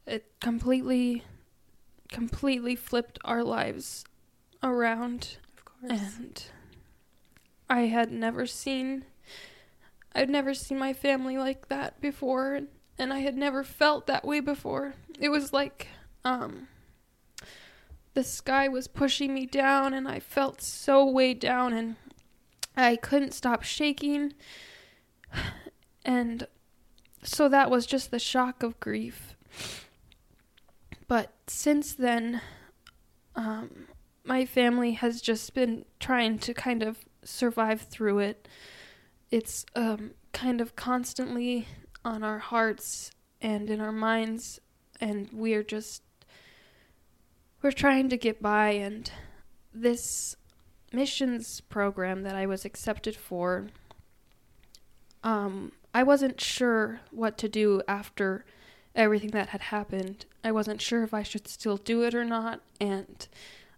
It 0.06 0.26
completely, 0.40 1.24
completely 2.08 2.74
flipped 2.74 3.18
our 3.24 3.44
lives 3.44 4.04
around. 4.62 5.38
Of 5.56 5.64
course. 5.64 5.92
And 6.18 6.44
I 7.68 7.82
had 7.82 8.10
never 8.10 8.44
seen 8.44 9.04
I'd 10.14 10.30
never 10.30 10.54
seen 10.54 10.78
my 10.78 10.92
family 10.92 11.38
like 11.38 11.68
that 11.68 12.00
before, 12.00 12.60
and 12.98 13.12
I 13.12 13.20
had 13.20 13.36
never 13.36 13.62
felt 13.62 14.06
that 14.06 14.24
way 14.24 14.40
before. 14.40 14.94
It 15.18 15.28
was 15.28 15.52
like, 15.52 15.88
um, 16.24 16.68
the 18.14 18.24
sky 18.24 18.68
was 18.68 18.88
pushing 18.88 19.32
me 19.32 19.46
down, 19.46 19.94
and 19.94 20.08
I 20.08 20.18
felt 20.18 20.62
so 20.62 21.04
weighed 21.04 21.38
down, 21.38 21.72
and 21.72 21.96
I 22.76 22.96
couldn't 22.96 23.34
stop 23.34 23.62
shaking. 23.62 24.34
And 26.02 26.46
so 27.22 27.46
that 27.50 27.70
was 27.70 27.84
just 27.84 28.10
the 28.10 28.18
shock 28.18 28.62
of 28.62 28.80
grief. 28.80 29.36
But 31.06 31.34
since 31.46 31.92
then, 31.92 32.40
um, 33.36 33.88
my 34.24 34.46
family 34.46 34.92
has 34.92 35.20
just 35.20 35.52
been 35.52 35.84
trying 36.00 36.38
to 36.38 36.54
kind 36.54 36.82
of 36.82 37.04
survive 37.22 37.82
through 37.82 38.20
it 38.20 38.48
it's 39.30 39.64
um, 39.76 40.12
kind 40.32 40.60
of 40.60 40.76
constantly 40.76 41.66
on 42.04 42.22
our 42.22 42.38
hearts 42.38 43.10
and 43.40 43.70
in 43.70 43.80
our 43.80 43.92
minds, 43.92 44.60
and 45.00 45.28
we're 45.32 45.62
just 45.62 46.02
we're 47.62 47.72
trying 47.72 48.08
to 48.08 48.16
get 48.16 48.42
by. 48.42 48.70
And 48.70 49.10
this 49.72 50.36
missions 50.92 51.60
program 51.60 52.22
that 52.22 52.34
I 52.34 52.46
was 52.46 52.64
accepted 52.64 53.16
for, 53.16 53.68
um, 55.22 55.72
I 55.94 56.02
wasn't 56.02 56.40
sure 56.40 57.00
what 57.10 57.38
to 57.38 57.48
do 57.48 57.82
after 57.86 58.44
everything 58.94 59.30
that 59.30 59.50
had 59.50 59.60
happened. 59.62 60.26
I 60.42 60.52
wasn't 60.52 60.80
sure 60.80 61.02
if 61.02 61.14
I 61.14 61.22
should 61.22 61.46
still 61.46 61.76
do 61.76 62.02
it 62.02 62.14
or 62.14 62.24
not, 62.24 62.60
and 62.80 63.26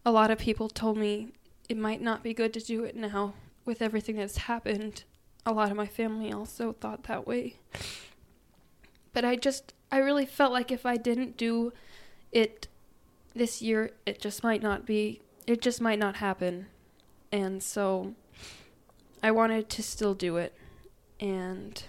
a 0.05 0.13
lot 0.13 0.31
of 0.31 0.39
people 0.39 0.69
told 0.69 0.97
me 0.97 1.29
it 1.69 1.77
might 1.77 2.01
not 2.01 2.23
be 2.23 2.35
good 2.35 2.53
to 2.55 2.61
do 2.61 2.85
it 2.85 2.97
now 2.97 3.35
with 3.65 3.83
everything 3.83 4.17
that's 4.17 4.39
happened. 4.39 5.05
A 5.45 5.53
lot 5.53 5.71
of 5.71 5.77
my 5.77 5.87
family 5.87 6.33
also 6.33 6.73
thought 6.73 7.05
that 7.05 7.27
way. 7.27 7.57
But 9.13 9.25
I 9.25 9.37
just, 9.37 9.75
I 9.91 9.99
really 9.99 10.27
felt 10.27 10.53
like 10.53 10.71
if 10.71 10.87
I 10.87 10.97
didn't 10.97 11.37
do 11.37 11.73
it 12.31 12.69
this 13.35 13.61
year, 13.61 13.91
it 14.07 14.21
just 14.21 14.43
might 14.43 14.63
not 14.63 14.87
be, 14.87 15.21
it 15.47 15.61
just 15.61 15.81
might 15.81 15.99
not 15.99 16.17
happen. 16.17 16.67
And 17.31 17.63
so 17.63 18.15
I 19.23 19.31
wanted 19.31 19.69
to 19.71 19.83
still 19.83 20.15
do 20.15 20.37
it. 20.37 20.55
And 21.21 21.83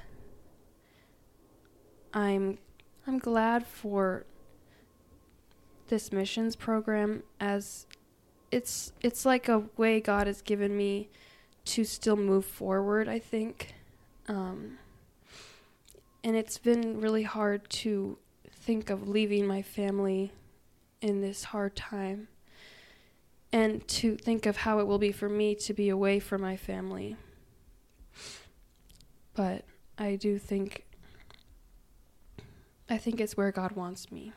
I'm 2.13 2.59
I'm 3.07 3.19
glad 3.19 3.65
for 3.65 4.25
this 5.87 6.11
missions 6.11 6.55
program 6.55 7.23
as 7.39 7.87
it's 8.51 8.93
it's 9.01 9.25
like 9.25 9.49
a 9.49 9.63
way 9.75 9.99
God 9.99 10.27
has 10.27 10.41
given 10.41 10.77
me 10.77 11.09
to 11.65 11.83
still 11.83 12.15
move 12.15 12.45
forward, 12.45 13.07
I 13.07 13.19
think. 13.19 13.73
Um, 14.27 14.77
and 16.23 16.35
it's 16.35 16.57
been 16.57 17.01
really 17.01 17.23
hard 17.23 17.69
to 17.69 18.17
think 18.51 18.89
of 18.89 19.07
leaving 19.07 19.45
my 19.45 19.61
family 19.61 20.31
in 21.01 21.21
this 21.21 21.45
hard 21.45 21.75
time 21.75 22.27
and 23.51 23.87
to 23.87 24.15
think 24.15 24.45
of 24.45 24.57
how 24.57 24.79
it 24.79 24.87
will 24.87 24.97
be 24.97 25.11
for 25.11 25.29
me 25.29 25.53
to 25.53 25.73
be 25.73 25.89
away 25.89 26.19
from 26.19 26.41
my 26.41 26.57
family. 26.57 27.15
But 29.33 29.65
I 29.97 30.15
do 30.15 30.39
think 30.39 30.85
I 32.89 32.97
think 32.97 33.21
it's 33.21 33.37
where 33.37 33.51
God 33.51 33.73
wants 33.73 34.11
me. 34.11 34.33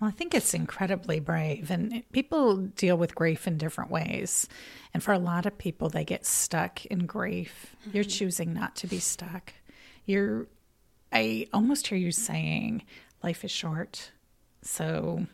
Well, 0.00 0.08
I 0.08 0.12
think 0.12 0.32
it's 0.32 0.54
incredibly 0.54 1.18
brave, 1.18 1.70
and 1.70 2.04
people 2.12 2.56
deal 2.56 2.96
with 2.96 3.16
grief 3.16 3.48
in 3.48 3.58
different 3.58 3.90
ways. 3.90 4.48
And 4.94 5.02
for 5.02 5.12
a 5.12 5.18
lot 5.18 5.44
of 5.44 5.58
people, 5.58 5.88
they 5.88 6.04
get 6.04 6.24
stuck 6.24 6.86
in 6.86 7.06
grief. 7.06 7.74
Mm-hmm. 7.80 7.90
You're 7.96 8.04
choosing 8.04 8.52
not 8.52 8.76
to 8.76 8.86
be 8.86 9.00
stuck. 9.00 9.54
You're, 10.06 10.46
I 11.12 11.48
almost 11.52 11.88
hear 11.88 11.98
you 11.98 12.12
saying, 12.12 12.84
life 13.24 13.44
is 13.44 13.50
short. 13.50 14.12
So 14.62 15.26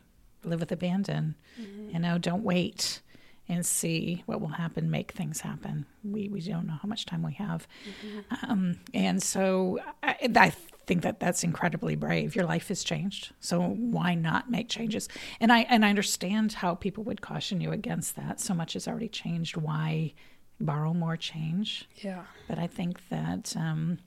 live 0.43 0.61
with 0.61 0.73
abandon. 0.73 1.35
Mm-hmm. 1.61 1.91
You 1.91 1.99
know, 1.99 2.19
don't 2.19 2.43
wait 2.43 3.03
and 3.49 3.67
see 3.67 4.23
what 4.25 4.41
will 4.41 4.49
happen, 4.49 4.91
make 4.91 5.13
things 5.13 5.43
happen. 5.43 5.85
We, 6.03 6.31
we 6.31 6.41
don't 6.41 6.67
know 6.67 6.79
how 6.81 6.89
much 6.89 7.05
time 7.05 7.23
we 7.23 7.35
have. 7.35 7.69
Mm-hmm. 7.87 8.51
Um, 8.51 8.81
and 8.95 9.23
so 9.23 9.79
I, 10.03 10.17
I 10.37 10.55
think 10.87 11.03
that 11.03 11.21
that's 11.21 11.45
incredibly 11.45 11.97
brave. 11.97 12.37
Your 12.37 12.47
life 12.47 12.69
has 12.69 12.85
changed, 12.85 13.33
so 13.41 13.61
why 13.61 14.15
not 14.15 14.51
make 14.51 14.69
changes? 14.69 15.09
And 15.41 15.53
I 15.53 15.61
and 15.61 15.85
I 15.85 15.91
understand 15.91 16.55
how 16.55 16.75
people 16.75 17.05
would 17.05 17.21
caution 17.21 17.61
you 17.61 17.73
against 17.73 18.17
that. 18.17 18.41
So 18.41 18.55
much 18.55 18.75
has 18.75 18.89
already 18.89 19.09
changed. 19.09 19.57
Why 19.57 20.15
borrow 20.61 20.95
more 20.95 21.17
change? 21.17 21.89
Yeah. 21.97 22.25
But 22.49 22.59
I 22.59 22.67
think 22.67 23.09
that 23.09 23.55
um, 23.57 23.99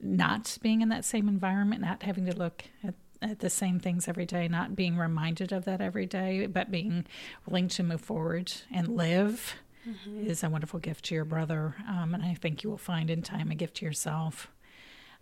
not 0.00 0.58
being 0.62 0.82
in 0.82 0.88
that 0.90 1.04
same 1.04 1.28
environment, 1.28 1.82
not 1.82 2.02
having 2.02 2.26
to 2.26 2.36
look 2.36 2.64
at 2.82 2.94
at 3.22 3.38
the 3.38 3.50
same 3.50 3.80
things 3.80 4.06
every 4.06 4.26
day, 4.26 4.48
not 4.48 4.76
being 4.76 4.98
reminded 4.98 5.50
of 5.50 5.64
that 5.64 5.80
every 5.80 6.06
day, 6.06 6.46
but 6.46 6.70
being 6.70 7.06
willing 7.46 7.68
to 7.68 7.82
move 7.82 8.00
forward 8.00 8.52
and 8.70 8.88
live 8.88 9.54
mm-hmm. 9.88 10.26
is 10.26 10.42
a 10.44 10.50
wonderful 10.50 10.78
gift 10.78 11.06
to 11.06 11.14
your 11.14 11.24
brother. 11.24 11.74
Um, 11.88 12.14
and 12.14 12.22
I 12.22 12.34
think 12.34 12.62
you 12.62 12.70
will 12.70 12.78
find 12.78 13.10
in 13.10 13.22
time 13.22 13.50
a 13.50 13.54
gift 13.54 13.76
to 13.76 13.86
yourself. 13.86 14.48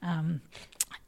Um, 0.03 0.41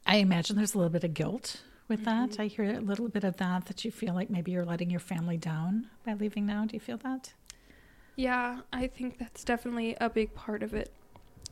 I 0.05 0.17
imagine 0.17 0.55
there's 0.55 0.73
a 0.73 0.77
little 0.77 0.91
bit 0.91 1.03
of 1.03 1.13
guilt 1.13 1.61
with 1.87 2.01
mm-hmm. 2.01 2.27
that. 2.27 2.39
I 2.39 2.47
hear 2.47 2.65
a 2.65 2.79
little 2.79 3.09
bit 3.09 3.23
of 3.23 3.37
that, 3.37 3.65
that 3.65 3.85
you 3.85 3.91
feel 3.91 4.13
like 4.13 4.29
maybe 4.29 4.51
you're 4.51 4.65
letting 4.65 4.89
your 4.89 4.99
family 4.99 5.37
down 5.37 5.87
by 6.05 6.13
leaving 6.13 6.45
now. 6.45 6.65
Do 6.65 6.75
you 6.75 6.79
feel 6.79 6.97
that? 6.97 7.33
Yeah, 8.15 8.61
I 8.71 8.87
think 8.87 9.17
that's 9.17 9.43
definitely 9.43 9.97
a 9.99 10.09
big 10.09 10.33
part 10.33 10.63
of 10.63 10.73
it 10.73 10.93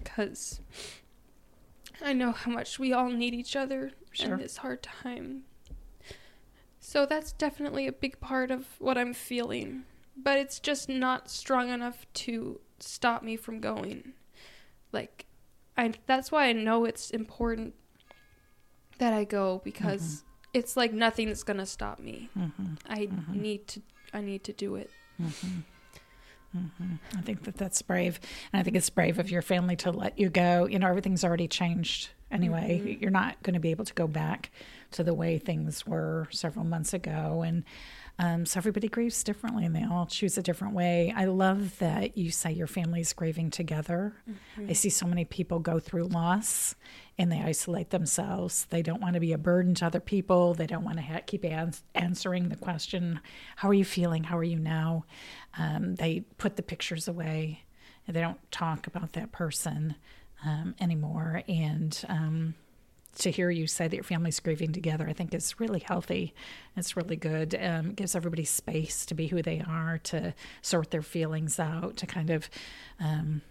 because 0.02 0.62
I 2.02 2.14
know 2.14 2.32
how 2.32 2.52
much 2.52 2.80
we 2.80 2.94
all 2.94 3.10
need 3.10 3.34
each 3.34 3.56
other 3.56 3.92
sure. 4.12 4.34
in 4.34 4.40
this 4.40 4.58
hard 4.58 4.82
time. 4.82 5.44
So 6.80 7.06
that's 7.06 7.32
definitely 7.32 7.88
a 7.88 7.94
big 7.94 8.20
part 8.20 8.52
of 8.52 8.68
what 8.80 8.98
I'm 8.98 9.14
feeling. 9.14 9.84
But 10.16 10.38
it's 10.38 10.60
just 10.60 10.90
not 10.90 11.30
strong 11.30 11.70
enough 11.70 12.06
to 12.14 12.60
stop 12.80 13.24
me 13.24 13.36
from 13.36 13.60
going. 13.60 14.14
Like 14.92 15.26
I 15.78 15.94
that's 16.06 16.32
why 16.32 16.46
I 16.48 16.54
know 16.54 16.86
it's 16.86 17.10
important 17.10 17.74
that 19.00 19.14
I 19.14 19.24
go 19.24 19.62
because 19.64 20.02
mm-hmm. 20.02 20.50
it's 20.54 20.78
like 20.78 20.94
nothing's 20.94 21.44
going 21.44 21.58
to 21.58 21.66
stop 21.66 22.00
me. 22.00 22.30
Mm-hmm. 22.38 22.76
I 22.88 23.08
mm-hmm. 23.08 23.42
need 23.42 23.68
to 23.70 23.82
I 24.14 24.22
need 24.22 24.44
to 24.46 24.54
do 24.54 24.76
it. 24.76 24.90
Mm-hmm. 25.22 25.60
Mm-hmm. 26.56 27.18
I 27.18 27.22
think 27.22 27.44
that 27.44 27.58
that's 27.58 27.82
brave, 27.82 28.20
and 28.52 28.60
I 28.60 28.64
think 28.64 28.76
it's 28.76 28.90
brave 28.90 29.18
of 29.18 29.32
your 29.32 29.42
family 29.42 29.76
to 29.78 29.92
let 29.92 30.20
you 30.20 30.30
go. 30.30 30.68
You 30.68 30.78
know, 30.78 30.88
everything's 30.88 31.24
already 31.24 31.48
changed 31.48 32.10
anyway. 32.30 32.80
Mm-hmm. 32.80 33.02
You're 33.02 33.12
not 33.12 33.42
going 33.42 33.56
to 33.56 33.60
be 33.60 33.72
able 33.72 33.86
to 33.86 33.94
go 33.94 34.06
back 34.06 34.52
to 34.92 35.04
the 35.04 35.16
way 35.16 35.40
things 35.40 35.88
were 35.88 36.28
several 36.30 36.64
months 36.64 36.94
ago, 36.94 37.42
and 37.42 37.64
um, 38.20 38.46
so 38.46 38.60
everybody 38.60 38.88
grieves 38.90 39.24
differently, 39.24 39.66
and 39.66 39.76
they 39.76 39.84
all 39.84 40.06
choose 40.06 40.38
a 40.38 40.44
different 40.44 40.76
way. 40.76 41.12
I 41.16 41.26
love 41.26 41.78
that 41.80 42.16
you 42.16 42.30
say 42.30 42.52
your 42.52 42.68
family's 42.68 43.12
grieving 43.12 43.50
together. 43.50 44.14
Mm-hmm. 44.30 44.70
I 44.70 44.74
see 44.74 44.90
so 44.90 45.08
many 45.08 45.26
people 45.26 45.60
go 45.60 45.80
through 45.80 46.06
loss, 46.06 46.76
and 47.18 47.32
they 47.32 47.42
isolate 47.42 47.90
themselves. 47.90 48.66
They 48.70 48.84
don't 48.84 49.02
want 49.02 49.16
to 49.16 49.20
be 49.20 49.34
a 49.34 49.38
burden 49.40 49.74
to 49.76 49.88
other 49.88 50.00
people. 50.00 50.54
They 50.54 50.68
don't 50.68 50.84
want 50.84 50.98
to 50.98 51.04
ha- 51.04 51.22
keep 51.26 51.44
ans- 51.44 51.84
answering 51.96 52.50
the 52.50 52.56
question, 52.56 53.20
How 53.56 53.70
are 53.70 53.74
you 53.74 53.86
feeling? 53.86 54.26
How 54.26 54.38
are 54.38 54.44
you 54.44 54.60
now? 54.60 55.06
Um, 55.58 55.96
they 55.96 56.22
put 56.38 56.56
the 56.56 56.64
pictures 56.64 57.08
away. 57.08 57.64
They 58.08 58.22
don't 58.22 58.40
talk 58.52 58.86
about 58.86 59.14
that 59.14 59.32
person 59.32 59.96
um, 60.46 60.76
anymore. 60.80 61.42
And 61.48 62.00
um, 62.08 62.54
to 63.16 63.32
hear 63.32 63.50
you 63.50 63.68
say 63.68 63.88
that 63.88 63.96
your 63.96 64.04
family's 64.04 64.40
grieving 64.40 64.72
together, 64.72 65.08
I 65.08 65.14
think 65.14 65.34
is 65.34 65.60
really 65.60 65.80
healthy. 65.80 66.34
It's 66.76 66.98
really 66.98 67.16
good. 67.16 67.56
Um, 67.60 67.90
it 67.92 67.96
gives 67.96 68.16
everybody 68.16 68.44
space 68.46 69.06
to 69.06 69.14
be 69.14 69.28
who 69.28 69.42
they 69.42 69.64
are, 69.68 70.00
to 70.06 70.34
sort 70.62 70.92
their 70.92 71.02
feelings 71.02 71.60
out, 71.60 71.98
to 71.98 72.08
kind 72.08 72.30
of 72.30 72.50
um, 73.00 73.42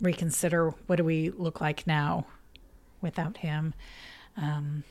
reconsider 0.00 0.70
what 0.86 0.96
do 0.96 1.04
we 1.04 1.30
look 1.30 1.60
like 1.60 1.86
now 1.86 2.26
without 3.00 3.38
him. 3.38 3.74
Um, 4.36 4.84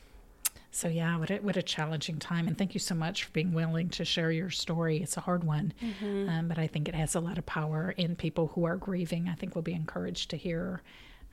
so 0.70 0.86
yeah, 0.86 1.18
what 1.18 1.30
a, 1.30 1.36
what 1.38 1.56
a 1.56 1.62
challenging 1.62 2.18
time, 2.18 2.46
and 2.46 2.56
thank 2.56 2.74
you 2.74 2.80
so 2.80 2.94
much 2.94 3.24
for 3.24 3.30
being 3.32 3.52
willing 3.52 3.88
to 3.90 4.04
share 4.04 4.30
your 4.30 4.50
story. 4.50 4.98
It's 4.98 5.16
a 5.16 5.20
hard 5.20 5.42
one, 5.42 5.72
mm-hmm. 5.82 6.28
um, 6.28 6.48
but 6.48 6.58
I 6.58 6.66
think 6.66 6.88
it 6.88 6.94
has 6.94 7.14
a 7.14 7.20
lot 7.20 7.38
of 7.38 7.46
power 7.46 7.94
in 7.96 8.14
people 8.14 8.48
who 8.48 8.64
are 8.64 8.76
grieving. 8.76 9.28
I 9.28 9.34
think 9.34 9.54
will 9.54 9.62
be 9.62 9.72
encouraged 9.72 10.30
to 10.30 10.36
hear 10.36 10.82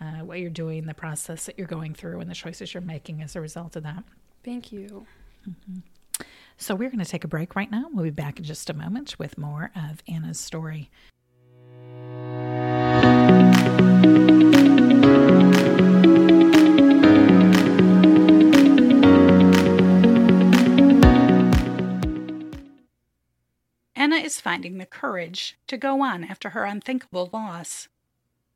uh, 0.01 0.23
what 0.25 0.39
you're 0.39 0.49
doing, 0.49 0.85
the 0.85 0.93
process 0.93 1.45
that 1.45 1.57
you're 1.57 1.67
going 1.67 1.93
through, 1.93 2.19
and 2.19 2.29
the 2.29 2.35
choices 2.35 2.73
you're 2.73 2.81
making 2.81 3.21
as 3.21 3.35
a 3.35 3.41
result 3.41 3.75
of 3.75 3.83
that. 3.83 4.03
Thank 4.43 4.71
you. 4.71 5.05
Mm-hmm. 5.47 5.79
So 6.57 6.75
we're 6.75 6.89
going 6.89 7.03
to 7.03 7.09
take 7.09 7.23
a 7.23 7.27
break 7.27 7.55
right 7.55 7.69
now. 7.69 7.87
We'll 7.93 8.05
be 8.05 8.09
back 8.09 8.37
in 8.39 8.45
just 8.45 8.69
a 8.69 8.73
moment 8.73 9.19
with 9.19 9.37
more 9.37 9.71
of 9.75 10.01
Anna's 10.07 10.39
story. 10.39 10.89
Anna 23.97 24.17
is 24.17 24.39
finding 24.39 24.77
the 24.77 24.85
courage 24.85 25.57
to 25.67 25.77
go 25.77 26.01
on 26.01 26.23
after 26.23 26.51
her 26.51 26.63
unthinkable 26.63 27.29
loss. 27.33 27.87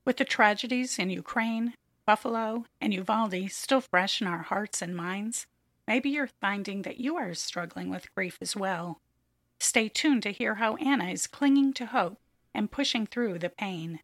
With 0.09 0.17
the 0.17 0.25
tragedies 0.25 0.97
in 0.97 1.11
Ukraine, 1.11 1.75
Buffalo, 2.07 2.65
and 2.81 2.91
Uvalde 2.95 3.51
still 3.51 3.79
fresh 3.79 4.21
in 4.21 4.25
our 4.25 4.41
hearts 4.41 4.81
and 4.81 4.95
minds, 4.95 5.45
maybe 5.87 6.09
you're 6.09 6.31
finding 6.41 6.81
that 6.81 6.99
you 6.99 7.15
are 7.15 7.35
struggling 7.35 7.91
with 7.91 8.11
grief 8.15 8.39
as 8.41 8.55
well. 8.55 9.01
Stay 9.59 9.87
tuned 9.87 10.23
to 10.23 10.31
hear 10.31 10.55
how 10.55 10.77
Anna 10.77 11.09
is 11.09 11.27
clinging 11.27 11.73
to 11.73 11.85
hope 11.85 12.17
and 12.55 12.71
pushing 12.71 13.05
through 13.05 13.37
the 13.37 13.51
pain. 13.51 13.99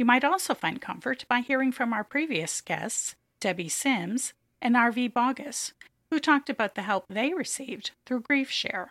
You 0.00 0.04
might 0.04 0.24
also 0.24 0.52
find 0.52 0.82
comfort 0.82 1.24
by 1.28 1.42
hearing 1.42 1.70
from 1.70 1.92
our 1.92 2.02
previous 2.02 2.60
guests, 2.60 3.14
Debbie 3.38 3.68
Sims 3.68 4.32
and 4.60 4.74
RV 4.74 5.14
Bogus, 5.14 5.74
who 6.10 6.18
talked 6.18 6.50
about 6.50 6.74
the 6.74 6.82
help 6.82 7.04
they 7.08 7.32
received 7.32 7.92
through 8.04 8.22
Grief 8.22 8.50
Share. 8.50 8.90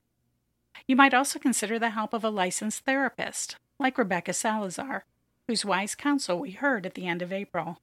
You 0.87 0.95
might 0.95 1.13
also 1.13 1.37
consider 1.37 1.77
the 1.77 1.89
help 1.89 2.13
of 2.13 2.23
a 2.23 2.29
licensed 2.29 2.85
therapist, 2.85 3.57
like 3.77 3.97
Rebecca 3.97 4.31
Salazar, 4.31 5.03
whose 5.49 5.65
wise 5.65 5.95
counsel 5.95 6.37
we 6.37 6.51
heard 6.51 6.85
at 6.85 6.93
the 6.93 7.07
end 7.07 7.23
of 7.23 7.33
April. 7.33 7.79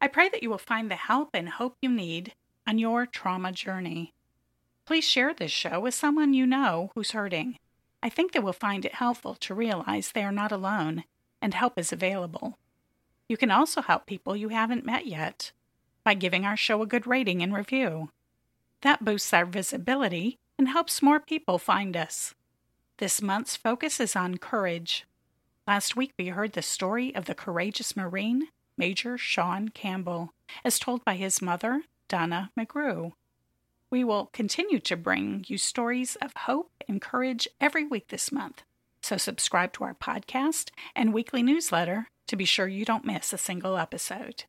I 0.00 0.08
pray 0.08 0.30
that 0.30 0.42
you 0.42 0.48
will 0.48 0.56
find 0.56 0.90
the 0.90 0.96
help 0.96 1.28
and 1.34 1.46
hope 1.46 1.76
you 1.82 1.90
need 1.90 2.32
on 2.66 2.78
your 2.78 3.04
trauma 3.04 3.52
journey. 3.52 4.14
Please 4.86 5.04
share 5.04 5.34
this 5.34 5.50
show 5.50 5.80
with 5.80 5.92
someone 5.92 6.32
you 6.32 6.46
know 6.46 6.90
who's 6.94 7.10
hurting. 7.10 7.58
I 8.02 8.08
think 8.08 8.32
they 8.32 8.38
will 8.38 8.54
find 8.54 8.86
it 8.86 8.94
helpful 8.94 9.34
to 9.34 9.54
realize 9.54 10.12
they 10.12 10.22
are 10.22 10.32
not 10.32 10.50
alone 10.50 11.04
and 11.42 11.52
help 11.52 11.78
is 11.78 11.92
available. 11.92 12.56
You 13.28 13.36
can 13.36 13.50
also 13.50 13.82
help 13.82 14.06
people 14.06 14.34
you 14.34 14.48
haven't 14.48 14.86
met 14.86 15.06
yet 15.06 15.52
by 16.04 16.14
giving 16.14 16.46
our 16.46 16.56
show 16.56 16.80
a 16.80 16.86
good 16.86 17.06
rating 17.06 17.42
and 17.42 17.52
review. 17.52 18.08
That 18.80 19.04
boosts 19.04 19.34
our 19.34 19.44
visibility 19.44 20.38
and 20.58 20.68
helps 20.68 21.02
more 21.02 21.20
people 21.20 21.58
find 21.58 21.98
us. 21.98 22.34
This 22.96 23.20
month's 23.20 23.56
focus 23.56 24.00
is 24.00 24.16
on 24.16 24.38
courage. 24.38 25.04
Last 25.68 25.96
week 25.96 26.14
we 26.18 26.28
heard 26.28 26.54
the 26.54 26.62
story 26.62 27.14
of 27.14 27.26
the 27.26 27.34
courageous 27.34 27.94
Marine, 27.94 28.48
Major 28.78 29.18
Sean 29.18 29.68
Campbell, 29.68 30.32
as 30.64 30.78
told 30.78 31.04
by 31.04 31.16
his 31.16 31.42
mother, 31.42 31.82
Donna 32.08 32.50
McGrew. 32.58 33.12
We 33.90 34.02
will 34.02 34.30
continue 34.32 34.80
to 34.80 34.96
bring 34.96 35.44
you 35.46 35.58
stories 35.58 36.16
of 36.22 36.32
hope 36.34 36.70
and 36.88 37.02
courage 37.02 37.46
every 37.60 37.86
week 37.86 38.08
this 38.08 38.32
month. 38.32 38.62
So 39.02 39.18
subscribe 39.18 39.74
to 39.74 39.84
our 39.84 39.92
podcast 39.92 40.70
and 40.96 41.12
weekly 41.12 41.42
newsletter 41.42 42.08
to 42.28 42.36
be 42.36 42.46
sure 42.46 42.66
you 42.66 42.86
don't 42.86 43.04
miss 43.04 43.34
a 43.34 43.38
single 43.38 43.76
episode. 43.76 44.44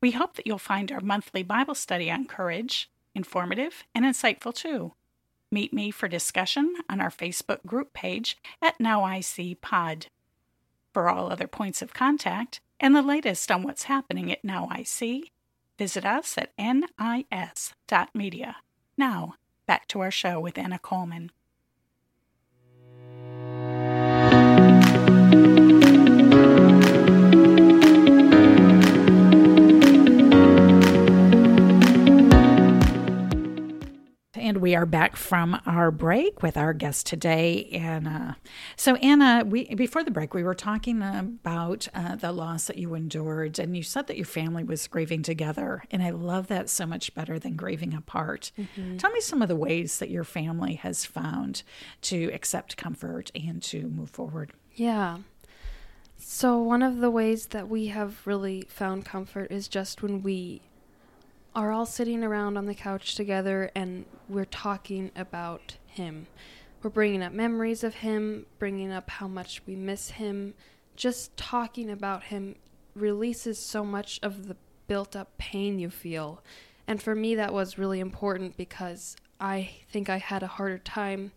We 0.00 0.10
hope 0.10 0.34
that 0.34 0.46
you'll 0.48 0.58
find 0.58 0.90
our 0.90 1.00
monthly 1.00 1.44
Bible 1.44 1.76
study 1.76 2.10
on 2.10 2.24
courage 2.24 2.90
informative 3.14 3.84
and 3.94 4.04
insightful 4.04 4.52
too. 4.52 4.94
Meet 5.52 5.72
me 5.72 5.92
for 5.92 6.08
discussion 6.08 6.74
on 6.90 7.00
our 7.00 7.10
Facebook 7.10 7.64
group 7.64 7.92
page 7.92 8.36
at 8.60 8.80
Now 8.80 9.04
I 9.04 9.20
See 9.20 9.54
Pod. 9.54 10.08
For 10.92 11.08
all 11.08 11.30
other 11.30 11.46
points 11.46 11.82
of 11.82 11.94
contact 11.94 12.60
and 12.78 12.94
the 12.94 13.02
latest 13.02 13.50
on 13.50 13.62
what's 13.62 13.84
happening 13.84 14.30
at 14.30 14.44
Now 14.44 14.68
I 14.70 14.82
See, 14.82 15.32
Visit 15.78 16.04
us 16.04 16.36
at 16.38 16.52
nis.media. 16.58 18.56
Now, 18.96 19.34
back 19.66 19.88
to 19.88 20.00
our 20.00 20.10
show 20.10 20.38
with 20.38 20.58
Anna 20.58 20.78
Coleman. 20.78 21.32
Back 34.92 35.16
from 35.16 35.58
our 35.66 35.90
break 35.90 36.42
with 36.42 36.56
our 36.56 36.74
guest 36.74 37.06
today, 37.06 37.68
Anna. 37.72 38.36
So, 38.76 38.96
Anna, 38.96 39.42
we 39.44 39.74
before 39.74 40.04
the 40.04 40.10
break, 40.10 40.34
we 40.34 40.44
were 40.44 40.54
talking 40.54 41.02
about 41.02 41.88
uh, 41.94 42.14
the 42.14 42.30
loss 42.30 42.66
that 42.66 42.76
you 42.76 42.94
endured, 42.94 43.58
and 43.58 43.74
you 43.74 43.82
said 43.82 44.06
that 44.06 44.18
your 44.18 44.26
family 44.26 44.62
was 44.62 44.86
grieving 44.86 45.22
together, 45.22 45.82
and 45.90 46.02
I 46.02 46.10
love 46.10 46.46
that 46.48 46.68
so 46.68 46.84
much 46.86 47.14
better 47.14 47.38
than 47.38 47.56
grieving 47.56 47.94
apart. 47.94 48.52
Mm-hmm. 48.58 48.98
Tell 48.98 49.10
me 49.10 49.20
some 49.22 49.40
of 49.40 49.48
the 49.48 49.56
ways 49.56 49.98
that 49.98 50.10
your 50.10 50.24
family 50.24 50.74
has 50.74 51.06
found 51.06 51.62
to 52.02 52.30
accept 52.34 52.76
comfort 52.76 53.30
and 53.34 53.62
to 53.64 53.88
move 53.88 54.10
forward. 54.10 54.52
Yeah. 54.74 55.18
So, 56.18 56.58
one 56.58 56.82
of 56.82 56.98
the 56.98 57.10
ways 57.10 57.46
that 57.46 57.68
we 57.68 57.86
have 57.86 58.26
really 58.26 58.66
found 58.68 59.06
comfort 59.06 59.50
is 59.50 59.68
just 59.68 60.02
when 60.02 60.22
we 60.22 60.60
are 61.54 61.70
all 61.70 61.86
sitting 61.86 62.24
around 62.24 62.56
on 62.56 62.66
the 62.66 62.74
couch 62.74 63.14
together 63.14 63.70
and 63.74 64.04
we're 64.28 64.44
talking 64.44 65.10
about 65.14 65.76
him. 65.86 66.26
We're 66.82 66.90
bringing 66.90 67.22
up 67.22 67.32
memories 67.32 67.84
of 67.84 67.96
him, 67.96 68.46
bringing 68.58 68.90
up 68.90 69.10
how 69.10 69.28
much 69.28 69.62
we 69.66 69.76
miss 69.76 70.10
him. 70.10 70.54
Just 70.96 71.36
talking 71.36 71.90
about 71.90 72.24
him 72.24 72.56
releases 72.94 73.58
so 73.58 73.84
much 73.84 74.18
of 74.22 74.48
the 74.48 74.56
built 74.88 75.14
up 75.14 75.36
pain 75.38 75.78
you 75.78 75.90
feel. 75.90 76.42
And 76.86 77.02
for 77.02 77.14
me, 77.14 77.34
that 77.36 77.52
was 77.52 77.78
really 77.78 78.00
important 78.00 78.56
because 78.56 79.16
I 79.40 79.70
think 79.90 80.08
I 80.08 80.18
had 80.18 80.42
a 80.42 80.48
harder 80.48 80.78
time 80.78 81.32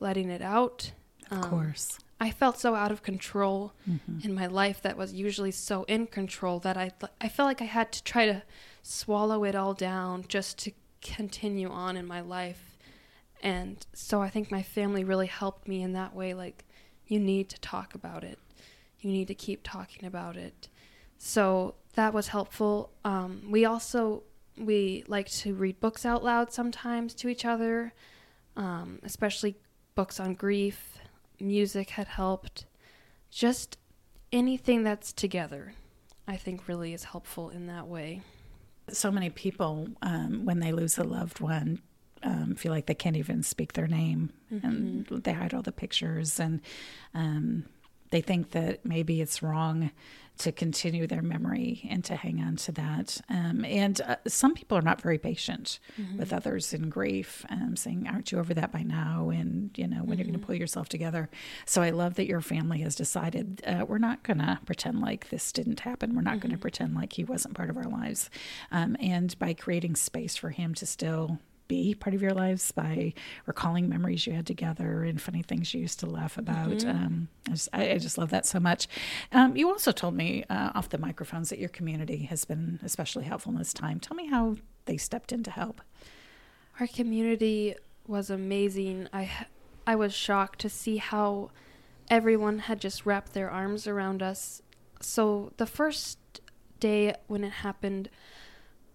letting 0.00 0.30
it 0.30 0.42
out. 0.42 0.92
Of 1.30 1.44
um, 1.44 1.50
course. 1.50 1.98
I 2.20 2.30
felt 2.30 2.58
so 2.58 2.74
out 2.74 2.92
of 2.92 3.02
control 3.02 3.72
mm-hmm. 3.88 4.20
in 4.24 4.34
my 4.34 4.46
life 4.46 4.80
that 4.82 4.96
was 4.96 5.12
usually 5.12 5.50
so 5.50 5.84
in 5.84 6.06
control 6.06 6.58
that 6.60 6.76
I 6.76 6.92
I 7.20 7.28
felt 7.28 7.48
like 7.48 7.60
I 7.60 7.66
had 7.66 7.92
to 7.92 8.02
try 8.04 8.26
to 8.26 8.42
swallow 8.82 9.44
it 9.44 9.54
all 9.54 9.74
down 9.74 10.24
just 10.28 10.58
to 10.58 10.72
continue 11.02 11.68
on 11.68 11.96
in 11.96 12.06
my 12.06 12.20
life. 12.20 12.78
And 13.42 13.84
so 13.92 14.22
I 14.22 14.30
think 14.30 14.50
my 14.50 14.62
family 14.62 15.04
really 15.04 15.26
helped 15.26 15.68
me 15.68 15.82
in 15.82 15.92
that 15.92 16.14
way 16.14 16.32
like 16.34 16.64
you 17.06 17.20
need 17.20 17.50
to 17.50 17.60
talk 17.60 17.94
about 17.94 18.24
it. 18.24 18.38
You 19.00 19.10
need 19.10 19.28
to 19.28 19.34
keep 19.34 19.60
talking 19.62 20.06
about 20.06 20.36
it. 20.36 20.68
So 21.18 21.74
that 21.94 22.14
was 22.14 22.28
helpful. 22.28 22.90
Um, 23.04 23.42
we 23.50 23.64
also 23.64 24.22
we 24.56 25.04
like 25.08 25.28
to 25.28 25.52
read 25.52 25.80
books 25.80 26.06
out 26.06 26.22
loud 26.22 26.52
sometimes 26.52 27.12
to 27.14 27.28
each 27.28 27.44
other, 27.44 27.92
um, 28.56 29.00
especially 29.02 29.56
books 29.94 30.18
on 30.20 30.34
grief 30.34 30.93
music 31.40 31.90
had 31.90 32.08
helped. 32.08 32.66
Just 33.30 33.78
anything 34.32 34.82
that's 34.82 35.12
together, 35.12 35.74
I 36.26 36.36
think, 36.36 36.68
really 36.68 36.92
is 36.92 37.04
helpful 37.04 37.50
in 37.50 37.66
that 37.66 37.86
way. 37.86 38.22
So 38.90 39.10
many 39.10 39.30
people, 39.30 39.88
um, 40.02 40.44
when 40.44 40.60
they 40.60 40.72
lose 40.72 40.98
a 40.98 41.04
loved 41.04 41.40
one, 41.40 41.80
um, 42.22 42.54
feel 42.54 42.72
like 42.72 42.86
they 42.86 42.94
can't 42.94 43.16
even 43.16 43.42
speak 43.42 43.72
their 43.72 43.86
name, 43.86 44.30
mm-hmm. 44.52 44.66
and 44.66 45.06
they 45.06 45.32
hide 45.32 45.54
all 45.54 45.62
the 45.62 45.72
pictures, 45.72 46.40
and 46.40 46.60
um, 47.14 47.64
they 48.10 48.20
think 48.20 48.50
that 48.52 48.84
maybe 48.84 49.20
it's 49.20 49.42
wrong 49.42 49.90
to 50.36 50.50
continue 50.52 51.06
their 51.06 51.22
memory 51.22 51.86
and 51.88 52.04
to 52.04 52.16
hang 52.16 52.40
on 52.40 52.56
to 52.56 52.72
that. 52.72 53.20
Um, 53.28 53.64
and 53.64 54.00
uh, 54.00 54.16
some 54.26 54.54
people 54.54 54.76
are 54.76 54.82
not 54.82 55.00
very 55.00 55.18
patient 55.18 55.78
mm-hmm. 56.00 56.18
with 56.18 56.32
others 56.32 56.74
in 56.74 56.88
grief, 56.88 57.44
um, 57.50 57.76
saying, 57.76 58.08
"Aren't 58.08 58.32
you 58.32 58.38
over 58.38 58.52
that 58.54 58.72
by 58.72 58.82
now?" 58.82 59.30
And 59.30 59.70
you 59.76 59.86
know, 59.86 59.98
when 59.98 60.04
mm-hmm. 60.04 60.18
you're 60.18 60.26
going 60.26 60.40
to 60.40 60.46
pull 60.46 60.54
yourself 60.56 60.88
together. 60.88 61.28
So 61.66 61.82
I 61.82 61.90
love 61.90 62.14
that 62.14 62.26
your 62.26 62.40
family 62.40 62.80
has 62.80 62.96
decided 62.96 63.62
uh, 63.66 63.84
we're 63.86 63.98
not 63.98 64.22
going 64.22 64.38
to 64.38 64.58
pretend 64.66 65.00
like 65.00 65.28
this 65.30 65.52
didn't 65.52 65.80
happen. 65.80 66.14
We're 66.14 66.22
not 66.22 66.34
mm-hmm. 66.34 66.48
going 66.48 66.52
to 66.52 66.58
pretend 66.58 66.94
like 66.94 67.12
he 67.12 67.24
wasn't 67.24 67.54
part 67.54 67.70
of 67.70 67.76
our 67.76 67.84
lives. 67.84 68.28
Um, 68.72 68.96
and 69.00 69.38
by 69.38 69.54
creating 69.54 69.96
space 69.96 70.36
for 70.36 70.50
him 70.50 70.74
to 70.74 70.86
still 70.86 71.38
be 71.68 71.94
part 71.94 72.14
of 72.14 72.22
your 72.22 72.32
lives 72.32 72.72
by 72.72 73.14
recalling 73.46 73.88
memories 73.88 74.26
you 74.26 74.32
had 74.32 74.46
together 74.46 75.04
and 75.04 75.20
funny 75.20 75.42
things 75.42 75.72
you 75.72 75.80
used 75.80 76.00
to 76.00 76.06
laugh 76.06 76.36
about. 76.36 76.68
Mm-hmm. 76.68 76.90
Um, 76.90 77.28
I, 77.46 77.50
just, 77.50 77.68
I, 77.72 77.90
I, 77.92 77.98
just, 77.98 78.18
love 78.18 78.30
that 78.30 78.46
so 78.46 78.60
much. 78.60 78.86
Um, 79.32 79.56
you 79.56 79.68
also 79.68 79.92
told 79.92 80.14
me 80.14 80.44
uh, 80.50 80.72
off 80.74 80.90
the 80.90 80.98
microphones 80.98 81.48
that 81.50 81.58
your 81.58 81.70
community 81.70 82.24
has 82.24 82.44
been 82.44 82.80
especially 82.82 83.24
helpful 83.24 83.52
in 83.52 83.58
this 83.58 83.72
time. 83.72 84.00
Tell 84.00 84.16
me 84.16 84.26
how 84.26 84.56
they 84.84 84.96
stepped 84.96 85.32
in 85.32 85.42
to 85.44 85.50
help. 85.50 85.80
Our 86.80 86.86
community 86.86 87.74
was 88.06 88.30
amazing. 88.30 89.08
I 89.12 89.30
I 89.86 89.96
was 89.96 90.14
shocked 90.14 90.60
to 90.60 90.68
see 90.68 90.96
how 90.96 91.50
everyone 92.10 92.60
had 92.60 92.80
just 92.80 93.06
wrapped 93.06 93.32
their 93.32 93.50
arms 93.50 93.86
around 93.86 94.22
us. 94.22 94.62
So 95.00 95.52
the 95.56 95.66
first 95.66 96.18
day 96.80 97.14
when 97.26 97.44
it 97.44 97.52
happened, 97.52 98.08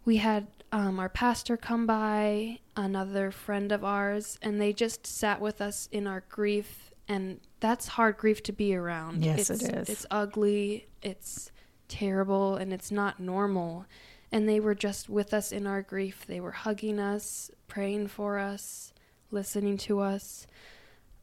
we 0.06 0.18
had 0.18 0.48
um, 0.72 1.00
our 1.00 1.10
pastor 1.10 1.58
come 1.58 1.86
by, 1.86 2.60
another 2.76 3.32
friend 3.32 3.72
of 3.72 3.84
ours, 3.84 4.38
and 4.42 4.60
they 4.62 4.74
just 4.74 5.08
sat 5.08 5.42
with 5.42 5.62
us 5.62 5.90
in 5.92 6.08
our 6.08 6.24
grief. 6.30 6.92
And 7.08 7.40
that's 7.60 7.88
hard 7.88 8.18
grief 8.18 8.44
to 8.44 8.54
be 8.54 8.76
around. 8.76 9.26
Yes, 9.26 9.50
it's, 9.50 9.64
it 9.64 9.76
is. 9.76 9.90
It's 9.90 10.06
ugly, 10.12 10.88
it's 11.02 11.52
terrible, 11.88 12.56
and 12.56 12.72
it's 12.72 12.92
not 12.92 13.20
normal. 13.20 13.86
And 14.32 14.48
they 14.48 14.60
were 14.60 14.76
just 14.76 15.10
with 15.10 15.34
us 15.34 15.52
in 15.52 15.66
our 15.66 15.82
grief. 15.82 16.26
They 16.28 16.40
were 16.40 16.52
hugging 16.52 17.00
us, 17.00 17.50
praying 17.68 18.10
for 18.10 18.38
us, 18.38 18.94
listening 19.32 19.78
to 19.78 20.00
us. 20.02 20.46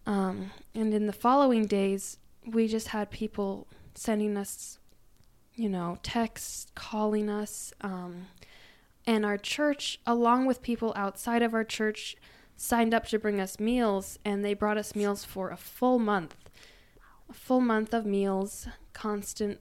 Um, 0.06 0.50
and 0.74 0.92
in 0.92 1.06
the 1.06 1.12
following 1.12 1.66
days, 1.66 2.18
we 2.44 2.66
just 2.66 2.88
had 2.88 3.11
people 3.11 3.68
sending 3.94 4.37
us, 4.37 4.78
you 5.54 5.68
know, 5.68 5.98
texts, 6.02 6.66
calling 6.74 7.28
us. 7.28 7.72
Um, 7.80 8.26
and 9.07 9.25
our 9.25 9.38
church, 9.38 10.01
along 10.07 10.47
with 10.47 10.62
people 10.62 10.92
outside 10.97 11.42
of 11.42 11.55
our 11.55 11.64
church, 11.64 12.16
signed 12.57 12.95
up 12.95 13.07
to 13.07 13.19
bring 13.19 13.40
us 13.40 13.61
meals, 13.61 14.19
and 14.25 14.45
they 14.45 14.55
brought 14.55 14.79
us 14.79 14.95
meals 14.95 15.25
for 15.25 15.51
a 15.51 15.57
full 15.57 15.99
month. 15.99 16.37
A 17.29 17.35
full 17.35 17.61
month 17.61 17.92
of 17.92 18.07
meals, 18.07 18.66
constant. 18.92 19.61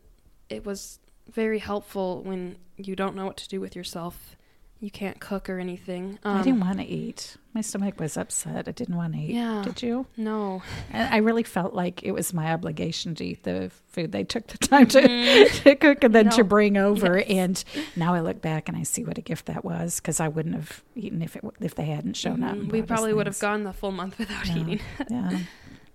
It 0.49 0.65
was 0.65 0.99
very 1.29 1.59
helpful 1.59 2.21
when 2.23 2.57
you 2.77 2.95
don't 2.95 3.15
know 3.15 3.25
what 3.25 3.37
to 3.37 3.49
do 3.49 3.59
with 3.59 3.75
yourself 3.75 4.35
you 4.85 4.91
can't 4.91 5.19
cook 5.19 5.49
or 5.49 5.57
anything. 5.57 6.19
Um, 6.23 6.37
I 6.37 6.43
didn't 6.43 6.59
want 6.59 6.77
to 6.77 6.85
eat. 6.85 7.37
My 7.55 7.61
stomach 7.61 7.99
was 7.99 8.17
upset. 8.17 8.67
I 8.67 8.71
didn't 8.71 8.95
want 8.95 9.13
to 9.13 9.19
eat. 9.19 9.31
Yeah. 9.31 9.63
Did 9.65 9.81
you? 9.81 10.05
No. 10.15 10.61
And 10.91 11.11
I 11.11 11.17
really 11.17 11.41
felt 11.41 11.73
like 11.73 12.03
it 12.03 12.11
was 12.11 12.35
my 12.35 12.53
obligation 12.53 13.15
to 13.15 13.25
eat 13.25 13.41
the 13.41 13.71
food 13.87 14.11
they 14.11 14.23
took 14.23 14.45
the 14.45 14.59
time 14.59 14.85
to, 14.89 15.01
mm. 15.01 15.63
to 15.63 15.75
cook 15.75 16.03
and 16.03 16.13
then 16.13 16.27
no. 16.27 16.31
to 16.33 16.43
bring 16.43 16.77
over. 16.77 17.17
Yes. 17.17 17.27
And 17.29 17.63
now 17.95 18.13
I 18.13 18.19
look 18.19 18.43
back 18.43 18.69
and 18.69 18.77
I 18.77 18.83
see 18.83 19.03
what 19.03 19.17
a 19.17 19.21
gift 19.21 19.47
that 19.47 19.65
was 19.65 19.99
because 19.99 20.19
I 20.19 20.27
wouldn't 20.27 20.53
have 20.53 20.83
eaten 20.95 21.23
if 21.23 21.35
it 21.35 21.43
if 21.59 21.73
they 21.73 21.85
hadn't 21.85 22.15
shown 22.15 22.41
mm-hmm. 22.41 22.67
up. 22.67 22.71
We 22.71 22.83
probably 22.83 23.13
would 23.13 23.25
have 23.25 23.39
gone 23.39 23.63
the 23.63 23.73
full 23.73 23.91
month 23.91 24.19
without 24.19 24.47
no. 24.47 24.55
eating. 24.55 24.79
yeah. 25.09 25.39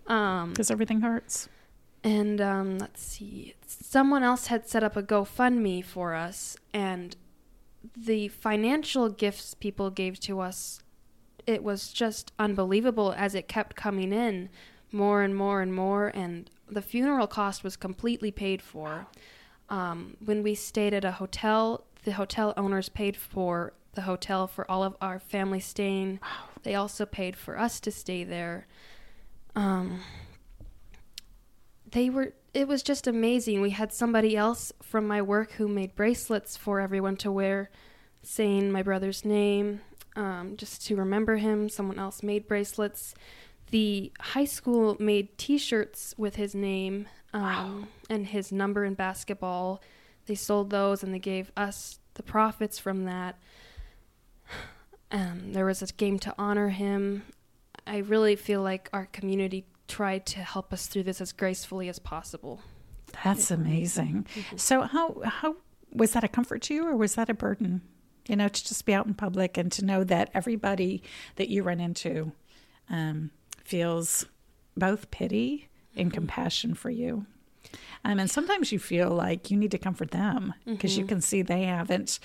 Because 0.02 0.70
um, 0.70 0.74
everything 0.74 1.02
hurts. 1.02 1.48
And 2.02 2.40
um, 2.40 2.78
let's 2.78 3.02
see. 3.02 3.54
Someone 3.66 4.24
else 4.24 4.48
had 4.48 4.68
set 4.68 4.82
up 4.82 4.96
a 4.96 5.02
GoFundMe 5.02 5.84
for 5.84 6.14
us, 6.14 6.56
and 6.74 7.14
the 7.96 8.28
financial 8.28 9.08
gifts 9.08 9.54
people 9.54 9.90
gave 9.90 10.20
to 10.20 10.40
us, 10.40 10.82
it 11.46 11.62
was 11.62 11.92
just 11.92 12.32
unbelievable 12.38 13.14
as 13.16 13.34
it 13.34 13.48
kept 13.48 13.76
coming 13.76 14.12
in 14.12 14.48
more 14.92 15.22
and 15.22 15.34
more 15.34 15.60
and 15.60 15.74
more. 15.74 16.08
And 16.08 16.50
the 16.68 16.82
funeral 16.82 17.26
cost 17.26 17.64
was 17.64 17.76
completely 17.76 18.30
paid 18.30 18.62
for. 18.62 19.06
Um, 19.68 20.16
when 20.24 20.42
we 20.42 20.54
stayed 20.54 20.94
at 20.94 21.04
a 21.04 21.12
hotel, 21.12 21.84
the 22.04 22.12
hotel 22.12 22.52
owners 22.56 22.88
paid 22.88 23.16
for 23.16 23.72
the 23.94 24.02
hotel 24.02 24.46
for 24.46 24.68
all 24.70 24.82
of 24.82 24.96
our 25.00 25.18
family 25.18 25.60
staying. 25.60 26.20
They 26.62 26.74
also 26.74 27.06
paid 27.06 27.36
for 27.36 27.58
us 27.58 27.80
to 27.80 27.90
stay 27.90 28.24
there. 28.24 28.66
Um, 29.56 30.00
they 31.90 32.10
were 32.10 32.34
it 32.52 32.66
was 32.66 32.82
just 32.82 33.06
amazing. 33.06 33.60
We 33.60 33.70
had 33.70 33.92
somebody 33.92 34.36
else 34.36 34.72
from 34.82 35.06
my 35.06 35.22
work 35.22 35.52
who 35.52 35.68
made 35.68 35.94
bracelets 35.94 36.56
for 36.56 36.80
everyone 36.80 37.16
to 37.18 37.30
wear, 37.30 37.70
saying 38.22 38.72
my 38.72 38.82
brother's 38.82 39.24
name, 39.24 39.80
um, 40.16 40.56
just 40.56 40.84
to 40.86 40.96
remember 40.96 41.36
him. 41.36 41.68
Someone 41.68 41.98
else 41.98 42.22
made 42.22 42.48
bracelets. 42.48 43.14
The 43.70 44.12
high 44.18 44.46
school 44.46 44.96
made 44.98 45.38
T-shirts 45.38 46.14
with 46.18 46.36
his 46.36 46.54
name 46.54 47.06
um, 47.32 47.42
wow. 47.42 47.84
and 48.08 48.26
his 48.26 48.50
number 48.50 48.84
in 48.84 48.94
basketball. 48.94 49.80
They 50.26 50.34
sold 50.34 50.70
those 50.70 51.04
and 51.04 51.14
they 51.14 51.20
gave 51.20 51.52
us 51.56 52.00
the 52.14 52.22
profits 52.22 52.78
from 52.78 53.04
that. 53.04 53.38
Um, 55.12 55.54
there 55.54 55.66
was 55.66 55.82
a 55.82 55.86
game 55.86 56.20
to 56.20 56.32
honor 56.38 56.68
him. 56.68 57.24
I 57.84 57.96
really 57.96 58.36
feel 58.36 58.62
like 58.62 58.88
our 58.92 59.06
community 59.06 59.64
tried 59.90 60.24
to 60.26 60.40
help 60.40 60.72
us 60.72 60.86
through 60.86 61.02
this 61.02 61.20
as 61.20 61.32
gracefully 61.32 61.88
as 61.88 61.98
possible. 61.98 62.60
That's 63.24 63.50
amazing. 63.50 64.26
Mm-hmm. 64.34 64.56
So 64.56 64.82
how 64.82 65.20
how 65.24 65.56
was 65.92 66.12
that 66.12 66.24
a 66.24 66.28
comfort 66.28 66.62
to 66.62 66.74
you 66.74 66.86
or 66.86 66.96
was 66.96 67.16
that 67.16 67.28
a 67.28 67.34
burden? 67.34 67.82
You 68.28 68.36
know, 68.36 68.48
to 68.48 68.64
just 68.64 68.86
be 68.86 68.94
out 68.94 69.06
in 69.06 69.14
public 69.14 69.58
and 69.58 69.72
to 69.72 69.84
know 69.84 70.04
that 70.04 70.30
everybody 70.32 71.02
that 71.36 71.48
you 71.48 71.62
run 71.62 71.80
into 71.80 72.32
um, 72.88 73.30
feels 73.64 74.26
both 74.76 75.10
pity 75.10 75.68
and 75.96 76.08
mm-hmm. 76.08 76.14
compassion 76.14 76.74
for 76.74 76.90
you. 76.90 77.26
Um, 78.04 78.18
and 78.18 78.30
sometimes 78.30 78.72
you 78.72 78.78
feel 78.78 79.10
like 79.10 79.50
you 79.50 79.56
need 79.56 79.70
to 79.72 79.78
comfort 79.78 80.10
them 80.10 80.54
because 80.64 80.92
mm-hmm. 80.92 81.00
you 81.00 81.06
can 81.06 81.20
see 81.20 81.42
they 81.42 81.64
haven't 81.64 82.18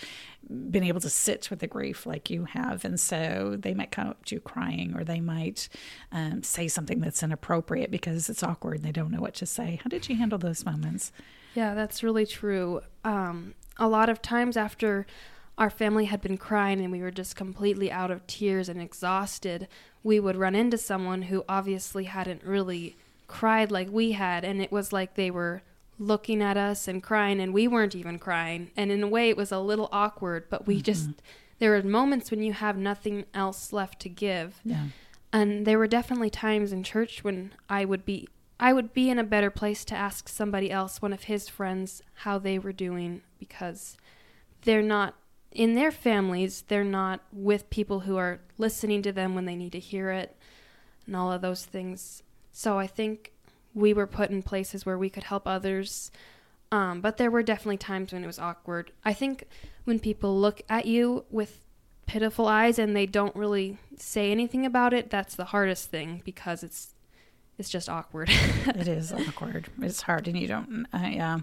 been 0.70 0.84
able 0.84 1.02
to 1.02 1.10
sit 1.10 1.50
with 1.50 1.60
the 1.60 1.68
grief 1.68 2.06
like 2.06 2.30
you 2.30 2.46
have. 2.46 2.86
And 2.86 3.00
so 3.00 3.56
they 3.60 3.74
might 3.74 3.92
come 3.92 4.08
up 4.08 4.26
to 4.26 4.36
you 4.36 4.42
crying 4.42 4.96
or 4.96 5.04
they 5.04 5.20
might 5.20 5.68
um, 6.12 6.44
say 6.44 6.68
something 6.68 7.00
that's 7.00 7.24
inappropriate 7.24 7.92
because 7.92 8.30
it's 8.30 8.44
awkward 8.44 8.78
and 8.78 8.84
they 8.84 8.92
don't 8.92 9.12
know 9.12 9.22
what 9.22 9.34
to 9.36 9.46
say. 9.46 9.80
How 9.84 9.90
did 9.90 10.08
you 10.08 10.16
handle 10.16 10.38
those 10.38 10.66
moments? 10.66 11.12
Yeah, 11.56 11.74
that's 11.74 12.04
really 12.04 12.26
true. 12.26 12.82
Um, 13.04 13.56
a 13.78 13.88
lot 13.88 14.10
of 14.10 14.22
times 14.22 14.58
after 14.58 15.06
our 15.58 15.70
family 15.70 16.06
had 16.06 16.22
been 16.22 16.38
crying 16.38 16.82
and 16.82 16.92
we 16.92 17.02
were 17.02 17.12
just 17.12 17.36
completely 17.36 17.92
out 17.92 18.12
of 18.12 18.28
tears 18.28 18.70
and 18.70 18.82
exhausted, 18.82 19.68
we 20.04 20.20
would 20.20 20.36
run 20.36 20.54
into 20.54 20.78
someone 20.78 21.24
who 21.24 21.44
obviously 21.48 22.04
hadn't 22.06 22.44
really 22.44 22.98
cried 23.28 23.72
like 23.72 23.90
we 23.92 24.12
had 24.12 24.44
and 24.44 24.62
it 24.62 24.72
was 24.72 24.94
like 24.94 25.16
they 25.16 25.32
were 25.32 25.62
looking 25.98 26.42
at 26.42 26.58
us 26.58 26.88
and 26.88 27.02
crying 27.02 27.40
and 27.40 27.54
we 27.54 27.68
weren't 27.68 27.96
even 27.96 28.20
crying 28.20 28.70
and 28.76 28.92
in 28.92 29.02
a 29.02 29.08
way 29.08 29.30
it 29.30 29.38
was 29.38 29.52
a 29.52 29.60
little 29.60 29.90
awkward 29.92 30.46
but 30.50 30.68
we 30.68 30.76
mm-hmm. 30.76 30.84
just 30.84 31.10
there 31.60 31.76
are 31.76 31.84
moments 31.84 32.32
when 32.32 32.44
you 32.44 32.54
have 32.54 32.78
nothing 32.78 33.26
else 33.34 33.72
left 33.72 34.00
to 34.00 34.10
give 34.10 34.60
yeah. 34.66 34.88
and 35.32 35.66
there 35.66 35.80
were 35.80 35.88
definitely 35.88 36.30
times 36.30 36.72
in 36.74 36.84
church 36.84 37.24
when 37.24 37.54
i 37.70 37.86
would 37.86 38.06
be 38.06 38.28
i 38.60 38.74
would 38.74 38.94
be 38.94 39.10
in 39.10 39.18
a 39.18 39.24
better 39.24 39.50
place 39.50 39.86
to 39.86 39.96
ask 39.96 40.28
somebody 40.28 40.70
else 40.70 41.02
one 41.02 41.14
of 41.14 41.24
his 41.24 41.48
friends 41.48 42.02
how 42.16 42.38
they 42.38 42.60
were 42.60 42.74
doing 42.74 43.22
because 43.40 43.98
they're 44.64 44.82
not 44.82 45.16
in 45.52 45.76
their 45.76 45.92
families 45.92 46.66
they're 46.68 46.84
not 46.84 47.22
with 47.32 47.70
people 47.70 48.02
who 48.02 48.18
are 48.18 48.42
listening 48.58 49.02
to 49.02 49.14
them 49.14 49.34
when 49.34 49.46
they 49.46 49.56
need 49.56 49.72
to 49.72 49.80
hear 49.80 50.12
it 50.12 50.36
and 51.08 51.16
all 51.16 51.32
of 51.32 51.42
those 51.42 51.66
things 51.66 52.22
so 52.58 52.80
I 52.80 52.88
think 52.88 53.34
we 53.74 53.94
were 53.94 54.08
put 54.08 54.30
in 54.30 54.42
places 54.42 54.86
where 54.86 54.98
we 54.98 55.10
could 55.10 55.26
help 55.26 55.46
others. 55.46 56.10
Um, 56.72 57.02
but 57.02 57.18
there 57.18 57.30
were 57.30 57.44
definitely 57.44 57.76
times 57.76 58.14
when 58.14 58.24
it 58.24 58.28
was 58.28 58.40
awkward. 58.40 58.94
I 59.04 59.12
think 59.12 59.44
when 59.84 60.00
people 60.00 60.40
look 60.40 60.62
at 60.70 60.86
you 60.86 61.26
with 61.30 61.66
pitiful 62.06 62.48
eyes 62.48 62.80
and 62.80 62.96
they 62.96 63.06
don't 63.08 63.36
really 63.36 63.78
say 63.98 64.32
anything 64.32 64.66
about 64.66 64.94
it, 64.94 65.10
that's 65.10 65.36
the 65.36 65.44
hardest 65.44 65.90
thing 65.90 66.22
because 66.24 66.64
it's 66.64 66.94
it's 67.58 67.70
just 67.70 67.90
awkward. 67.90 68.30
it 68.32 68.88
is 68.88 69.12
awkward. 69.12 69.68
It's 69.82 70.02
hard, 70.02 70.30
and 70.30 70.40
you 70.40 70.48
don't. 70.48 70.88
Uh, 70.94 71.10
yeah, 71.10 71.40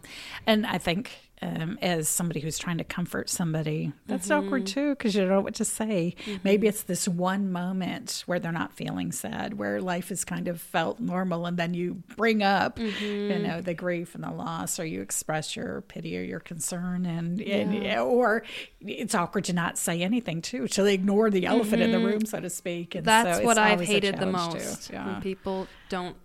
and 0.46 0.66
I 0.66 0.78
think 0.78 1.10
um, 1.42 1.78
as 1.82 2.08
somebody 2.08 2.40
who's 2.40 2.58
trying 2.58 2.78
to 2.78 2.84
comfort 2.84 3.28
somebody, 3.28 3.92
that's 4.06 4.28
mm-hmm. 4.28 4.46
awkward 4.46 4.66
too 4.66 4.90
because 4.90 5.14
you 5.14 5.22
don't 5.22 5.30
know 5.30 5.40
what 5.40 5.56
to 5.56 5.64
say. 5.64 6.14
Mm-hmm. 6.24 6.36
Maybe 6.44 6.68
it's 6.68 6.84
this 6.84 7.08
one 7.08 7.50
moment 7.50 8.22
where 8.26 8.38
they're 8.38 8.52
not 8.52 8.72
feeling 8.72 9.12
sad, 9.12 9.54
where 9.58 9.80
life 9.80 10.10
is 10.10 10.24
kind 10.24 10.48
of 10.48 10.60
felt 10.60 11.00
normal, 11.00 11.46
and 11.46 11.56
then 11.56 11.74
you 11.74 12.02
bring 12.16 12.42
up, 12.42 12.78
mm-hmm. 12.78 13.04
you 13.04 13.38
know, 13.40 13.60
the 13.60 13.74
grief 13.74 14.14
and 14.14 14.22
the 14.22 14.30
loss, 14.30 14.78
or 14.78 14.84
you 14.84 15.02
express 15.02 15.56
your 15.56 15.80
pity 15.82 16.16
or 16.16 16.22
your 16.22 16.40
concern, 16.40 17.04
and, 17.04 17.40
yeah. 17.40 17.56
and 17.56 17.98
or 17.98 18.44
it's 18.80 19.14
awkward 19.14 19.44
to 19.44 19.52
not 19.52 19.78
say 19.78 20.02
anything 20.02 20.40
too, 20.42 20.68
to 20.68 20.84
ignore 20.84 21.30
the 21.30 21.46
elephant 21.46 21.82
in 21.82 21.90
the 21.90 21.98
mm-hmm. 21.98 22.06
room, 22.06 22.26
so 22.26 22.40
to 22.40 22.50
speak. 22.50 22.94
And 22.94 23.04
that's 23.04 23.38
so 23.38 23.44
what 23.44 23.58
I've 23.58 23.80
hated 23.80 24.18
the 24.18 24.26
most 24.26 24.90
yeah. 24.90 25.06
when 25.06 25.20
people 25.20 25.66
don't 25.88 26.16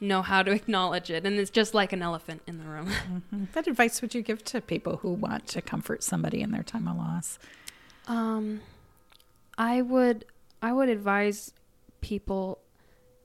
know 0.00 0.22
how 0.22 0.42
to 0.42 0.50
acknowledge 0.60 1.10
it. 1.10 1.24
And 1.24 1.38
it's 1.38 1.50
just 1.50 1.74
like 1.74 1.92
an 1.92 2.02
elephant 2.02 2.42
in 2.46 2.58
the 2.58 2.64
room. 2.64 2.90
Mm-hmm. 3.08 3.44
What 3.52 3.66
advice 3.66 4.00
would 4.02 4.14
you 4.14 4.22
give 4.22 4.44
to 4.46 4.60
people 4.60 4.98
who 4.98 5.12
want 5.12 5.46
to 5.48 5.62
comfort 5.62 6.02
somebody 6.02 6.40
in 6.40 6.50
their 6.50 6.62
time 6.62 6.86
of 6.86 6.96
loss? 6.96 7.38
Um, 8.06 8.60
I 9.56 9.82
would 9.82 10.24
I 10.62 10.72
would 10.72 10.88
advise 10.88 11.52
people 12.00 12.58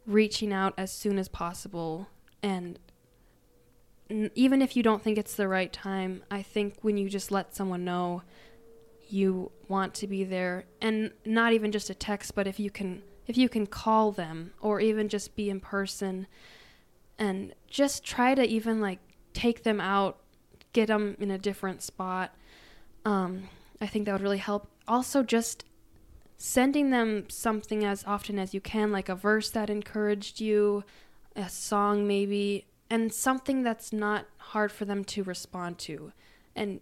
reaching 0.05 0.51
out 0.53 0.73
as 0.77 0.91
soon 0.91 1.19
as 1.19 1.27
possible 1.27 2.07
and 2.41 2.79
even 4.09 4.61
if 4.61 4.75
you 4.75 4.83
don't 4.83 5.01
think 5.01 5.17
it's 5.17 5.35
the 5.35 5.47
right 5.47 5.71
time, 5.71 6.23
I 6.29 6.41
think 6.41 6.75
when 6.81 6.97
you 6.97 7.09
just 7.09 7.31
let 7.31 7.55
someone 7.55 7.85
know 7.85 8.23
you 9.07 9.51
want 9.67 9.93
to 9.95 10.07
be 10.07 10.23
there 10.23 10.65
and 10.81 11.11
not 11.25 11.53
even 11.53 11.71
just 11.71 11.89
a 11.89 11.95
text, 11.95 12.35
but 12.35 12.47
if 12.47 12.59
you 12.59 12.69
can 12.69 13.03
if 13.25 13.37
you 13.37 13.47
can 13.47 13.65
call 13.65 14.11
them 14.11 14.51
or 14.59 14.81
even 14.81 15.07
just 15.07 15.35
be 15.35 15.49
in 15.49 15.59
person 15.61 16.27
and 17.23 17.53
just 17.69 18.03
try 18.03 18.35
to 18.35 18.43
even 18.43 18.81
like 18.81 18.99
take 19.33 19.63
them 19.63 19.79
out, 19.79 20.17
get 20.73 20.87
them 20.87 21.15
in 21.21 21.31
a 21.31 21.37
different 21.37 21.81
spot. 21.81 22.35
Um, 23.05 23.47
I 23.79 23.87
think 23.87 24.05
that 24.05 24.11
would 24.11 24.21
really 24.21 24.39
help. 24.39 24.67
Also, 24.89 25.23
just 25.23 25.63
sending 26.35 26.89
them 26.89 27.29
something 27.29 27.85
as 27.85 28.03
often 28.05 28.37
as 28.37 28.53
you 28.53 28.59
can, 28.59 28.91
like 28.91 29.07
a 29.07 29.15
verse 29.15 29.49
that 29.51 29.69
encouraged 29.69 30.41
you, 30.41 30.83
a 31.33 31.47
song 31.47 32.05
maybe, 32.05 32.65
and 32.89 33.13
something 33.13 33.63
that's 33.63 33.93
not 33.93 34.25
hard 34.37 34.69
for 34.69 34.83
them 34.83 35.05
to 35.05 35.23
respond 35.23 35.77
to. 35.77 36.11
And 36.57 36.81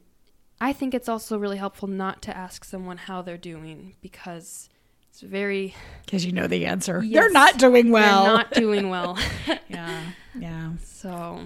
I 0.60 0.74
think 0.74 0.96
it's 0.96 1.08
also 1.08 1.38
really 1.38 1.58
helpful 1.58 1.88
not 1.88 2.24
to 2.24 2.36
ask 2.36 2.66
someone 2.66 2.98
how 2.98 3.22
they're 3.22 3.38
doing 3.38 3.94
because 4.02 4.70
it's 5.12 5.22
very 5.22 5.76
because 6.06 6.26
you 6.26 6.32
know 6.32 6.48
the 6.48 6.66
answer. 6.66 7.04
Yes, 7.04 7.14
they're 7.22 7.32
not 7.32 7.60
doing 7.60 7.92
well. 7.92 8.24
They're 8.24 8.34
not 8.34 8.52
doing 8.54 8.90
well. 8.96 9.20
yeah, 9.70 10.02
yeah. 10.38 10.74
So, 10.84 11.41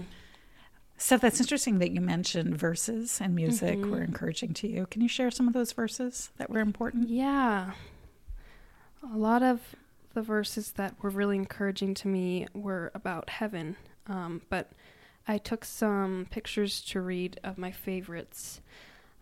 so 0.97 1.17
that's 1.17 1.39
interesting 1.39 1.79
that 1.79 1.91
you 1.91 2.01
mentioned 2.01 2.57
verses 2.57 3.19
and 3.21 3.35
music 3.35 3.77
mm-hmm. 3.77 3.91
were 3.91 4.03
encouraging 4.03 4.53
to 4.55 4.67
you. 4.67 4.87
Can 4.87 5.01
you 5.01 5.07
share 5.07 5.31
some 5.31 5.47
of 5.47 5.53
those 5.53 5.71
verses 5.71 6.29
that 6.37 6.49
were 6.49 6.59
important? 6.59 7.09
Yeah, 7.09 7.71
a 9.13 9.17
lot 9.17 9.43
of 9.43 9.61
the 10.13 10.21
verses 10.21 10.71
that 10.73 10.95
were 11.01 11.09
really 11.09 11.35
encouraging 11.35 11.93
to 11.93 12.07
me 12.07 12.47
were 12.53 12.91
about 12.95 13.29
heaven. 13.29 13.75
Um, 14.07 14.41
but 14.49 14.71
I 15.27 15.37
took 15.37 15.65
some 15.65 16.27
pictures 16.29 16.81
to 16.85 17.01
read 17.01 17.39
of 17.43 17.57
my 17.57 17.71
favorites. 17.71 18.61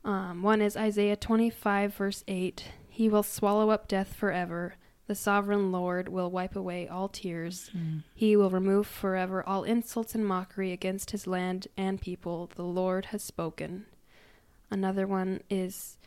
Um, 0.05 0.43
one 0.43 0.61
is 0.61 0.77
Isaiah 0.77 1.15
25, 1.15 1.95
verse 1.95 2.23
8. 2.27 2.65
He 2.89 3.09
will 3.09 3.23
swallow 3.23 3.69
up 3.69 3.87
death 3.87 4.13
forever. 4.13 4.75
The 5.07 5.15
sovereign 5.15 5.71
Lord 5.71 6.07
will 6.07 6.31
wipe 6.31 6.55
away 6.55 6.87
all 6.87 7.09
tears. 7.09 7.69
Mm. 7.75 8.03
He 8.13 8.37
will 8.37 8.49
remove 8.49 8.87
forever 8.87 9.43
all 9.45 9.63
insults 9.63 10.15
and 10.15 10.25
mockery 10.25 10.71
against 10.71 11.11
his 11.11 11.27
land 11.27 11.67
and 11.75 11.99
people. 11.99 12.49
The 12.55 12.63
Lord 12.63 13.07
has 13.07 13.21
spoken. 13.21 13.85
Another 14.71 15.05
one 15.05 15.41
is 15.49 15.97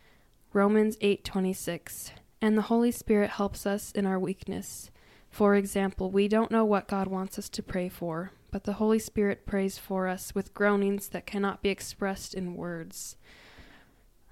Romans 0.53 0.97
8:26. 1.03 2.13
And 2.41 2.57
the 2.57 2.63
Holy 2.63 2.91
Spirit 2.91 3.31
helps 3.31 3.67
us 3.67 3.93
in 3.93 4.07
our 4.07 4.19
weakness. 4.19 4.91
For 5.31 5.55
example, 5.55 6.11
we 6.11 6.29
don't 6.29 6.51
know 6.51 6.65
what 6.65 6.89
God 6.89 7.09
wants 7.09 7.39
us 7.39 7.51
to 7.51 7.63
pray 7.63 7.91
for, 7.91 8.33
but 8.51 8.65
the 8.65 8.75
Holy 8.75 8.99
Spirit 8.99 9.45
prays 9.45 9.77
for 9.77 10.09
us 10.09 10.35
with 10.35 10.55
groanings 10.55 11.09
that 11.09 11.27
cannot 11.27 11.63
be 11.63 11.69
expressed 11.69 12.33
in 12.33 12.57
words. 12.57 13.17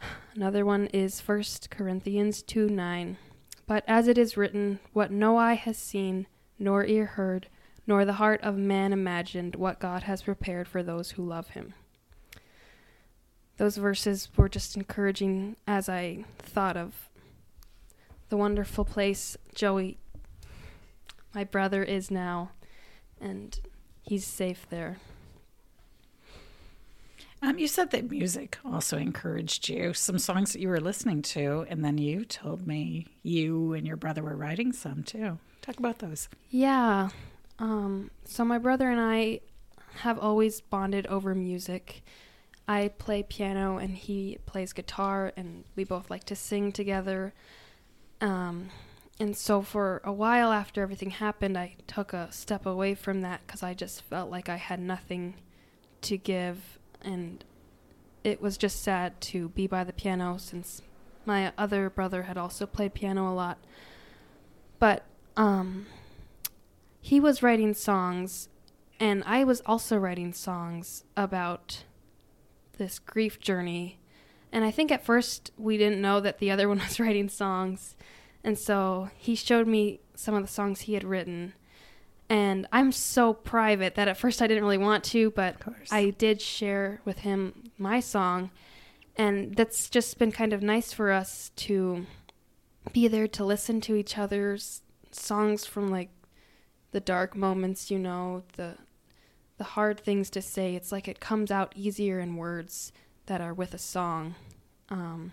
Another 0.35 0.64
one 0.64 0.87
is 0.88 1.20
1 1.20 1.42
Corinthians 1.70 2.42
2 2.42 2.68
9. 2.70 3.18
But 3.66 3.85
as 3.87 4.09
it 4.09 4.18
is 4.18 4.37
written, 4.37 4.81
what 4.92 5.11
no 5.11 5.38
eye 5.38 5.55
has 5.55 5.79
seen, 5.79 6.27
nor 6.59 6.85
ear 6.85 7.07
heard, 7.07 7.48
nor 7.87 8.05
the 8.05 8.14
heart 8.14 8.40
of 8.42 8.57
man 8.57 8.92
imagined, 8.92 9.57
what 9.57 9.81
God 9.81 10.05
has 10.05 10.22
prepared 10.22 10.68
for 10.68 10.83
those 10.83 11.12
who 11.12 11.24
love 11.24 11.50
him. 11.50 11.74
Those 13.57 13.77
verses 13.77 14.29
were 14.37 14.48
just 14.48 14.77
encouraging 14.77 15.57
as 15.66 15.88
I 15.88 16.24
thought 16.38 16.77
of 16.77 17.09
the 18.29 18.37
wonderful 18.37 18.85
place 18.85 19.37
Joey, 19.55 19.98
my 21.35 21.44
brother, 21.44 21.83
is 21.83 22.11
now, 22.11 22.50
and 23.20 23.59
he's 24.03 24.24
safe 24.24 24.66
there. 24.70 24.98
Um, 27.44 27.59
you 27.59 27.68
said 27.68 27.90
that 27.90 28.11
music 28.11 28.59
also 28.64 28.96
encouraged 28.96 29.68
you. 29.68 29.92
Some 29.92 30.18
songs 30.18 30.52
that 30.52 30.61
you 30.61 30.68
were 30.68 30.80
listening 30.80 31.20
to, 31.22 31.66
and 31.68 31.85
then 31.85 31.98
you 31.98 32.24
told 32.24 32.66
me 32.66 33.07
you 33.22 33.74
and 33.74 33.87
your 33.87 33.96
brother 33.96 34.22
were 34.22 34.37
writing 34.37 34.72
some 34.72 35.02
too. 35.02 35.38
Talk 35.61 35.78
about 35.78 35.98
those. 35.98 36.28
Yeah. 36.48 37.11
Um, 37.59 38.11
so 38.24 38.44
my 38.44 38.59
brother 38.59 38.90
and 38.90 39.00
I 39.00 39.40
have 39.96 40.18
always 40.18 40.62
bonded 40.62 41.07
over 41.09 41.35
music. 41.35 42.02
I 42.66 42.88
play 42.96 43.22
piano 43.22 43.76
and 43.76 43.94
he 43.94 44.38
plays 44.46 44.72
guitar, 44.72 45.33
and 45.37 45.64
we 45.76 45.85
both 45.85 46.09
like 46.11 46.24
to 46.24 46.37
sing 46.37 46.72
together. 46.72 47.35
Um, 48.22 48.70
and 49.20 49.37
so 49.37 49.61
for 49.61 50.00
a 50.02 50.12
while 50.12 50.50
after 50.50 50.83
everything 50.83 51.11
happened, 51.11 51.59
I 51.59 51.76
took 51.87 52.14
a 52.14 52.33
step 52.33 52.64
away 52.64 52.94
from 52.94 53.20
that 53.20 53.42
because 53.46 53.62
I 53.62 53.74
just 53.74 54.02
felt 54.02 54.30
like 54.30 54.48
I 54.48 54.57
had 54.57 54.80
nothing 54.80 55.35
to 56.02 56.16
give, 56.16 56.78
and 57.04 57.44
it 58.22 58.40
was 58.40 58.56
just 58.56 58.82
sad 58.82 59.20
to 59.20 59.50
be 59.50 59.66
by 59.66 59.84
the 59.84 59.92
piano 59.92 60.36
since 60.38 60.82
my 61.26 61.52
other 61.56 61.90
brother 61.90 62.22
had 62.22 62.36
also 62.36 62.66
played 62.66 62.94
piano 62.94 63.30
a 63.30 63.34
lot. 63.34 63.58
But 64.78 65.04
um, 65.36 65.86
he 67.00 67.20
was 67.20 67.42
writing 67.42 67.74
songs, 67.74 68.48
and 68.98 69.22
I 69.26 69.44
was 69.44 69.62
also 69.66 69.96
writing 69.96 70.32
songs 70.32 71.04
about 71.16 71.84
this 72.78 72.98
grief 72.98 73.38
journey. 73.38 73.98
And 74.52 74.64
I 74.64 74.70
think 74.70 74.90
at 74.90 75.04
first 75.04 75.50
we 75.56 75.76
didn't 75.76 76.00
know 76.00 76.20
that 76.20 76.38
the 76.38 76.50
other 76.50 76.68
one 76.70 76.78
was 76.78 76.98
writing 76.98 77.28
songs 77.28 77.96
and 78.44 78.58
so 78.58 79.08
he 79.16 79.34
showed 79.34 79.66
me 79.66 80.00
some 80.14 80.34
of 80.34 80.42
the 80.42 80.52
songs 80.52 80.82
he 80.82 80.94
had 80.94 81.02
written. 81.02 81.54
And 82.28 82.66
I'm 82.72 82.90
so 82.90 83.34
private 83.34 83.94
that 83.96 84.08
at 84.08 84.16
first 84.16 84.40
I 84.40 84.46
didn't 84.46 84.64
really 84.64 84.78
want 84.78 85.04
to, 85.04 85.30
but 85.32 85.56
I 85.90 86.10
did 86.10 86.40
share 86.40 87.00
with 87.04 87.18
him 87.18 87.70
my 87.78 88.00
song. 88.00 88.50
And 89.16 89.54
that's 89.54 89.88
just 89.88 90.18
been 90.18 90.32
kind 90.32 90.52
of 90.52 90.62
nice 90.62 90.92
for 90.92 91.12
us 91.12 91.50
to 91.56 92.06
be 92.92 93.08
there 93.08 93.28
to 93.28 93.44
listen 93.44 93.80
to 93.82 93.94
each 93.94 94.18
other's 94.18 94.82
songs 95.10 95.64
from 95.66 95.90
like 95.90 96.10
the 96.90 97.00
dark 97.00 97.37
moments, 97.37 97.90
you 97.90 97.98
know, 97.98 98.42
the 98.56 98.76
the 99.56 99.64
hard 99.64 100.00
things 100.00 100.30
to 100.30 100.42
say. 100.42 100.74
It's 100.74 100.90
like 100.90 101.06
it 101.06 101.20
comes 101.20 101.50
out 101.50 101.72
easier 101.76 102.18
in 102.18 102.37
words 102.37 102.92
that 103.26 103.40
are 103.40 103.54
with 103.54 103.72
a 103.74 103.78
song. 103.78 104.34
Um, 104.88 105.32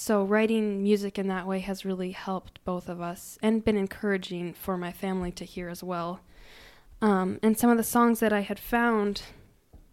so, 0.00 0.22
writing 0.22 0.80
music 0.80 1.18
in 1.18 1.26
that 1.26 1.44
way 1.44 1.58
has 1.58 1.84
really 1.84 2.12
helped 2.12 2.64
both 2.64 2.88
of 2.88 3.00
us 3.00 3.36
and 3.42 3.64
been 3.64 3.76
encouraging 3.76 4.54
for 4.54 4.78
my 4.78 4.92
family 4.92 5.32
to 5.32 5.44
hear 5.44 5.68
as 5.68 5.82
well. 5.82 6.20
Um, 7.02 7.40
and 7.42 7.58
some 7.58 7.68
of 7.68 7.78
the 7.78 7.82
songs 7.82 8.20
that 8.20 8.32
I 8.32 8.42
had 8.42 8.60
found, 8.60 9.22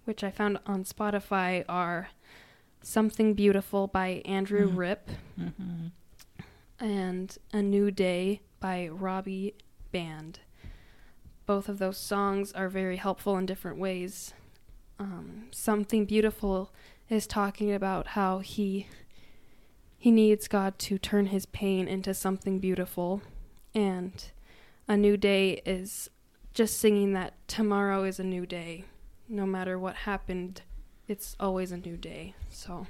which 0.04 0.24
I 0.24 0.30
found 0.30 0.60
on 0.68 0.84
Spotify, 0.84 1.66
are 1.68 2.10
Something 2.84 3.34
Beautiful 3.34 3.88
by 3.88 4.22
Andrew 4.26 4.68
mm-hmm. 4.68 4.78
Ripp 4.78 5.10
mm-hmm. 5.42 5.88
and 6.80 7.38
A 7.52 7.64
New 7.64 7.90
Day 7.90 8.42
by 8.60 8.88
Robbie 8.88 9.56
Band. 9.92 10.38
Both 11.48 11.68
of 11.68 11.80
those 11.80 11.98
songs 11.98 12.52
are 12.52 12.70
very 12.70 12.98
helpful 12.98 13.40
in 13.40 13.48
different 13.48 13.80
ways. 13.80 14.36
Um, 15.00 15.48
Something 15.50 16.06
Beautiful 16.06 16.72
is 17.10 17.26
talking 17.26 17.74
about 17.74 18.10
how 18.10 18.38
he 18.38 18.86
he 20.06 20.12
needs 20.12 20.48
God 20.48 20.78
to 20.78 21.00
turn 21.00 21.26
his 21.26 21.48
pain 21.48 21.88
into 21.88 22.14
something 22.14 22.60
beautiful. 22.60 23.24
And 23.74 24.14
a 24.88 24.96
new 24.96 25.18
day 25.18 25.64
is 25.66 26.12
just 26.54 26.78
singing 26.78 27.14
that 27.14 27.34
tomorrow 27.48 28.04
is 28.04 28.20
a 28.20 28.24
new 28.24 28.46
day. 28.46 28.86
No 29.28 29.48
matter 29.48 29.80
what 29.80 29.96
happened, 29.96 30.62
it's 31.08 31.36
always 31.40 31.72
a 31.72 31.78
new 31.78 31.98
day. 31.98 32.36
So 32.52 32.86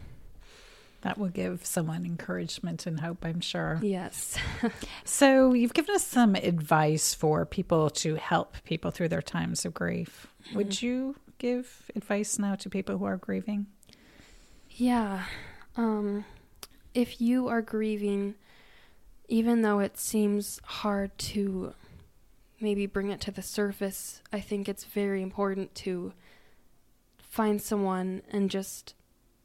that 1.03 1.17
will 1.17 1.29
give 1.29 1.65
someone 1.65 2.05
encouragement 2.05 2.85
and 2.85 2.99
hope, 2.99 3.23
I'm 3.23 3.39
sure. 3.39 3.79
Yes. 3.81 4.37
so, 5.05 5.53
you've 5.53 5.73
given 5.73 5.95
us 5.95 6.05
some 6.05 6.35
advice 6.35 7.13
for 7.13 7.45
people 7.45 7.89
to 7.91 8.15
help 8.15 8.57
people 8.65 8.91
through 8.91 9.07
their 9.07 9.21
times 9.21 9.63
of 9.63 9.73
grief. 9.73 10.27
Mm-hmm. 10.47 10.57
Would 10.57 10.81
you 10.81 11.15
give 11.37 11.89
advice 11.95 12.37
now 12.37 12.55
to 12.55 12.69
people 12.69 12.97
who 12.97 13.05
are 13.05 13.15
grieving? 13.15 13.67
Yeah. 14.69 15.23
Um, 15.77 16.25
if 16.95 17.19
you 17.21 17.49
are 17.49 17.61
grieving, 17.61 18.35
even 19.27 19.61
though 19.61 19.79
it 19.79 19.97
seems 19.97 20.59
hard 20.63 21.15
to 21.17 21.73
maybe 22.59 22.87
bring 22.87 23.11
it 23.11 23.19
to 23.21 23.31
the 23.31 23.41
surface, 23.41 24.21
I 24.31 24.39
think 24.39 24.67
it's 24.67 24.85
very 24.85 25.21
important 25.21 25.75
to 25.75 26.13
find 27.19 27.61
someone 27.61 28.21
and 28.31 28.49
just 28.49 28.95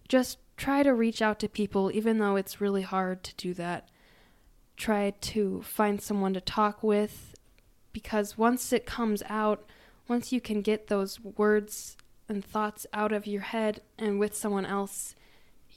just 0.06 0.38
try 0.56 0.82
to 0.82 0.94
reach 0.94 1.20
out 1.20 1.38
to 1.40 1.48
people 1.48 1.90
even 1.92 2.18
though 2.18 2.36
it's 2.36 2.60
really 2.60 2.82
hard 2.82 3.24
to 3.24 3.34
do 3.34 3.52
that. 3.54 3.88
Try 4.76 5.10
to 5.20 5.62
find 5.62 6.00
someone 6.00 6.32
to 6.34 6.40
talk 6.40 6.82
with 6.82 7.34
because 7.92 8.38
once 8.38 8.72
it 8.72 8.86
comes 8.86 9.22
out, 9.28 9.64
once 10.06 10.32
you 10.32 10.40
can 10.40 10.62
get 10.62 10.86
those 10.86 11.20
words 11.20 11.96
and 12.28 12.44
thoughts 12.44 12.86
out 12.92 13.12
of 13.12 13.26
your 13.26 13.42
head 13.42 13.80
and 13.98 14.20
with 14.20 14.36
someone 14.36 14.64
else, 14.64 15.16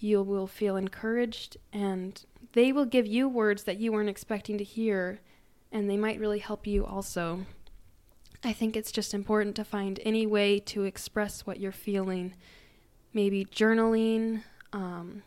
you 0.03 0.21
will 0.21 0.47
feel 0.47 0.75
encouraged 0.75 1.55
and 1.71 2.25
they 2.51 2.73
will 2.73 2.85
give 2.85 3.07
you 3.07 3.29
words 3.29 3.63
that 3.63 3.79
you 3.79 3.91
weren't 3.91 4.09
expecting 4.09 4.57
to 4.57 4.63
hear 4.63 5.21
and 5.71 5.89
they 5.89 5.97
might 5.97 6.19
really 6.19 6.39
help 6.39 6.67
you 6.67 6.85
also. 6.85 7.45
I 8.43 8.51
think 8.51 8.75
it's 8.75 8.91
just 8.91 9.13
important 9.13 9.55
to 9.55 9.63
find 9.63 10.01
any 10.03 10.27
way 10.27 10.59
to 10.59 10.83
express 10.83 11.45
what 11.45 11.59
you're 11.59 11.71
feeling. 11.71 12.35
Maybe 13.13 13.45
journaling, 13.45 14.43
um, 14.73 15.23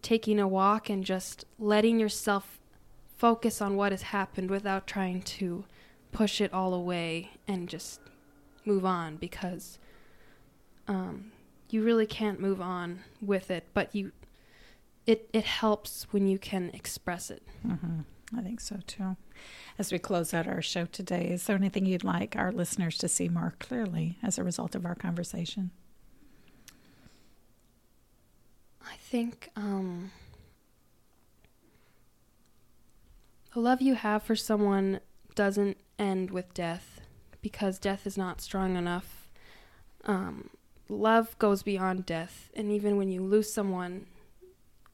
taking 0.00 0.40
a 0.40 0.48
walk, 0.48 0.88
and 0.88 1.04
just 1.04 1.44
letting 1.58 2.00
yourself 2.00 2.58
focus 3.16 3.60
on 3.60 3.76
what 3.76 3.92
has 3.92 4.02
happened 4.02 4.50
without 4.50 4.86
trying 4.86 5.20
to 5.22 5.66
push 6.12 6.40
it 6.40 6.52
all 6.52 6.72
away 6.72 7.32
and 7.46 7.68
just 7.68 8.00
move 8.64 8.86
on 8.86 9.16
because 9.16 9.78
um, 10.88 11.32
you 11.70 11.82
really 11.82 12.06
can't 12.06 12.40
move 12.40 12.60
on 12.60 13.00
with 13.20 13.50
it, 13.50 13.66
but 13.74 13.94
you 13.94 14.12
it 15.06 15.28
it 15.32 15.44
helps 15.44 16.06
when 16.12 16.26
you 16.26 16.38
can 16.38 16.70
express 16.72 17.30
it. 17.30 17.42
Mm-hmm. 17.66 18.00
I 18.36 18.42
think 18.42 18.60
so 18.60 18.80
too. 18.86 19.16
As 19.78 19.92
we 19.92 19.98
close 19.98 20.32
out 20.32 20.46
our 20.46 20.62
show 20.62 20.86
today, 20.86 21.28
is 21.28 21.44
there 21.44 21.56
anything 21.56 21.86
you'd 21.86 22.04
like 22.04 22.36
our 22.36 22.52
listeners 22.52 22.96
to 22.98 23.08
see 23.08 23.28
more 23.28 23.54
clearly 23.58 24.18
as 24.22 24.38
a 24.38 24.44
result 24.44 24.74
of 24.74 24.86
our 24.86 24.94
conversation? 24.94 25.70
I 28.82 28.96
think 28.96 29.50
um, 29.56 30.10
the 33.52 33.60
love 33.60 33.80
you 33.80 33.94
have 33.94 34.22
for 34.22 34.36
someone 34.36 35.00
doesn't 35.34 35.78
end 35.98 36.30
with 36.30 36.54
death 36.54 37.00
because 37.40 37.78
death 37.78 38.06
is 38.06 38.16
not 38.16 38.40
strong 38.40 38.76
enough. 38.76 39.28
Um, 40.04 40.50
love 40.88 41.38
goes 41.38 41.62
beyond 41.62 42.06
death, 42.06 42.50
and 42.54 42.70
even 42.70 42.96
when 42.96 43.10
you 43.10 43.22
lose 43.22 43.52
someone, 43.52 44.06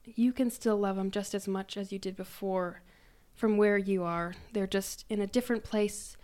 you 0.03 0.33
can 0.33 0.49
still 0.49 0.77
love 0.77 0.95
them 0.95 1.11
just 1.11 1.33
as 1.33 1.47
much 1.47 1.77
as 1.77 1.91
you 1.91 1.99
did 1.99 2.15
before 2.15 2.81
from 3.35 3.57
where 3.57 3.77
you 3.77 4.03
are. 4.03 4.33
They're 4.53 4.67
just 4.67 5.05
in 5.09 5.21
a 5.21 5.27
different 5.27 5.63
place 5.63 6.17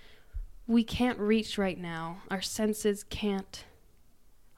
we 0.68 0.84
can't 0.84 1.18
reach 1.18 1.58
right 1.58 1.80
now. 1.80 2.18
Our 2.30 2.42
senses 2.42 3.04
can't 3.04 3.64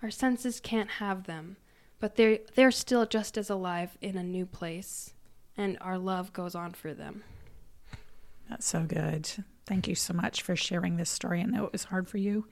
our 0.02 0.10
senses 0.10 0.62
can't 0.62 0.92
have 0.92 1.26
them, 1.26 1.58
but 2.00 2.16
they're 2.16 2.40
they're 2.56 2.72
still 2.72 3.06
just 3.06 3.38
as 3.38 3.50
alive 3.50 3.98
in 4.02 4.18
a 4.18 4.24
new 4.24 4.46
place, 4.46 5.14
and 5.56 5.78
our 5.82 5.98
love 5.98 6.34
goes 6.34 6.56
on 6.56 6.72
for 6.72 6.94
them. 6.94 7.24
That's 8.50 8.66
so 8.66 8.84
good. 8.84 9.30
Thank 9.70 9.88
you 9.88 9.94
so 9.94 10.16
much 10.16 10.42
for 10.42 10.56
sharing 10.56 10.98
this 10.98 11.12
story. 11.12 11.42
I 11.42 11.44
know 11.44 11.64
it 11.64 11.72
was 11.72 11.84
hard 11.84 12.08
for 12.08 12.18
you, 12.18 12.48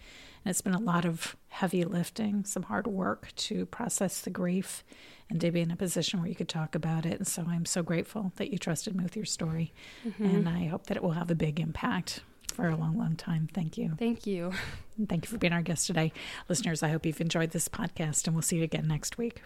and 0.45 0.51
it's 0.51 0.62
been 0.62 0.75
a 0.75 0.80
lot 0.80 1.03
of 1.03 1.36
heavy 1.47 1.84
lifting, 1.84 2.45
some 2.45 2.62
hard 2.62 2.86
work 2.86 3.34
to 3.38 3.65
process 3.65 4.21
the 4.21 4.30
grief 4.30 4.84
and 5.27 5.41
to 5.41 5.49
be 5.49 5.62
in 5.62 5.71
a 5.71 5.75
position 5.75 6.19
where 6.19 6.30
you 6.30 6.36
could 6.36 6.47
talk 6.47 6.75
about 6.75 7.08
it. 7.08 7.17
And 7.17 7.27
so 7.27 7.43
I'm 7.49 7.65
so 7.65 7.82
grateful 7.82 8.34
that 8.36 8.51
you 8.51 8.60
trusted 8.60 8.95
me 8.95 9.03
with 9.03 9.15
your 9.15 9.25
story. 9.25 9.73
Mm-hmm. 10.08 10.25
And 10.25 10.47
I 10.47 10.67
hope 10.67 10.86
that 10.86 10.97
it 10.97 11.01
will 11.01 11.13
have 11.13 11.32
a 11.32 11.36
big 11.36 11.60
impact 11.60 12.21
for 12.53 12.67
a 12.69 12.75
long, 12.75 12.99
long 12.99 13.15
time. 13.15 13.49
Thank 13.51 13.80
you. 13.80 13.95
Thank 13.97 14.27
you. 14.27 14.51
And 14.95 15.10
thank 15.10 15.25
you 15.25 15.32
for 15.32 15.39
being 15.39 15.53
our 15.53 15.63
guest 15.63 15.88
today. 15.88 16.13
Listeners, 16.47 16.84
I 16.84 16.89
hope 16.89 17.03
you've 17.03 17.19
enjoyed 17.19 17.49
this 17.49 17.67
podcast, 17.67 18.27
and 18.27 18.36
we'll 18.36 18.43
see 18.43 18.58
you 18.58 18.63
again 18.63 18.88
next 18.88 19.17
week. 19.17 19.41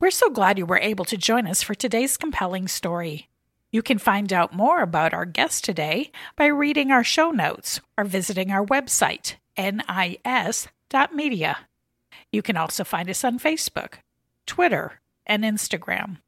We're 0.00 0.10
so 0.10 0.30
glad 0.30 0.56
you 0.56 0.64
were 0.64 0.78
able 0.78 1.04
to 1.04 1.18
join 1.18 1.46
us 1.46 1.62
for 1.62 1.74
today's 1.74 2.16
compelling 2.16 2.66
story. 2.66 3.28
You 3.72 3.82
can 3.82 3.98
find 3.98 4.32
out 4.32 4.54
more 4.54 4.82
about 4.82 5.14
our 5.14 5.24
guest 5.24 5.64
today 5.64 6.12
by 6.36 6.46
reading 6.46 6.92
our 6.92 7.02
show 7.02 7.30
notes 7.30 7.80
or 7.96 8.04
visiting 8.04 8.50
our 8.50 8.64
website, 8.64 9.36
nis.media. 9.56 10.66
You 12.30 12.42
can 12.42 12.56
also 12.58 12.84
find 12.84 13.08
us 13.08 13.24
on 13.24 13.38
Facebook, 13.38 13.94
Twitter, 14.46 15.00
and 15.26 15.42
Instagram. 15.42 16.18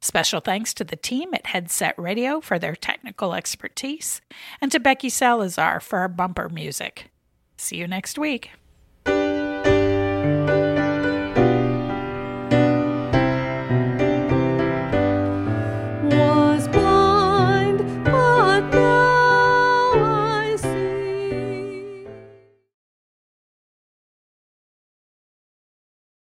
Special 0.00 0.40
thanks 0.40 0.72
to 0.74 0.84
the 0.84 0.96
team 0.96 1.34
at 1.34 1.46
Headset 1.46 1.98
Radio 1.98 2.40
for 2.40 2.58
their 2.58 2.74
technical 2.74 3.34
expertise 3.34 4.22
and 4.60 4.72
to 4.72 4.80
Becky 4.80 5.10
Salazar 5.10 5.80
for 5.80 5.98
our 5.98 6.08
bumper 6.08 6.48
music. 6.48 7.10
See 7.56 7.76
you 7.76 7.86
next 7.86 8.18
week. 8.18 8.50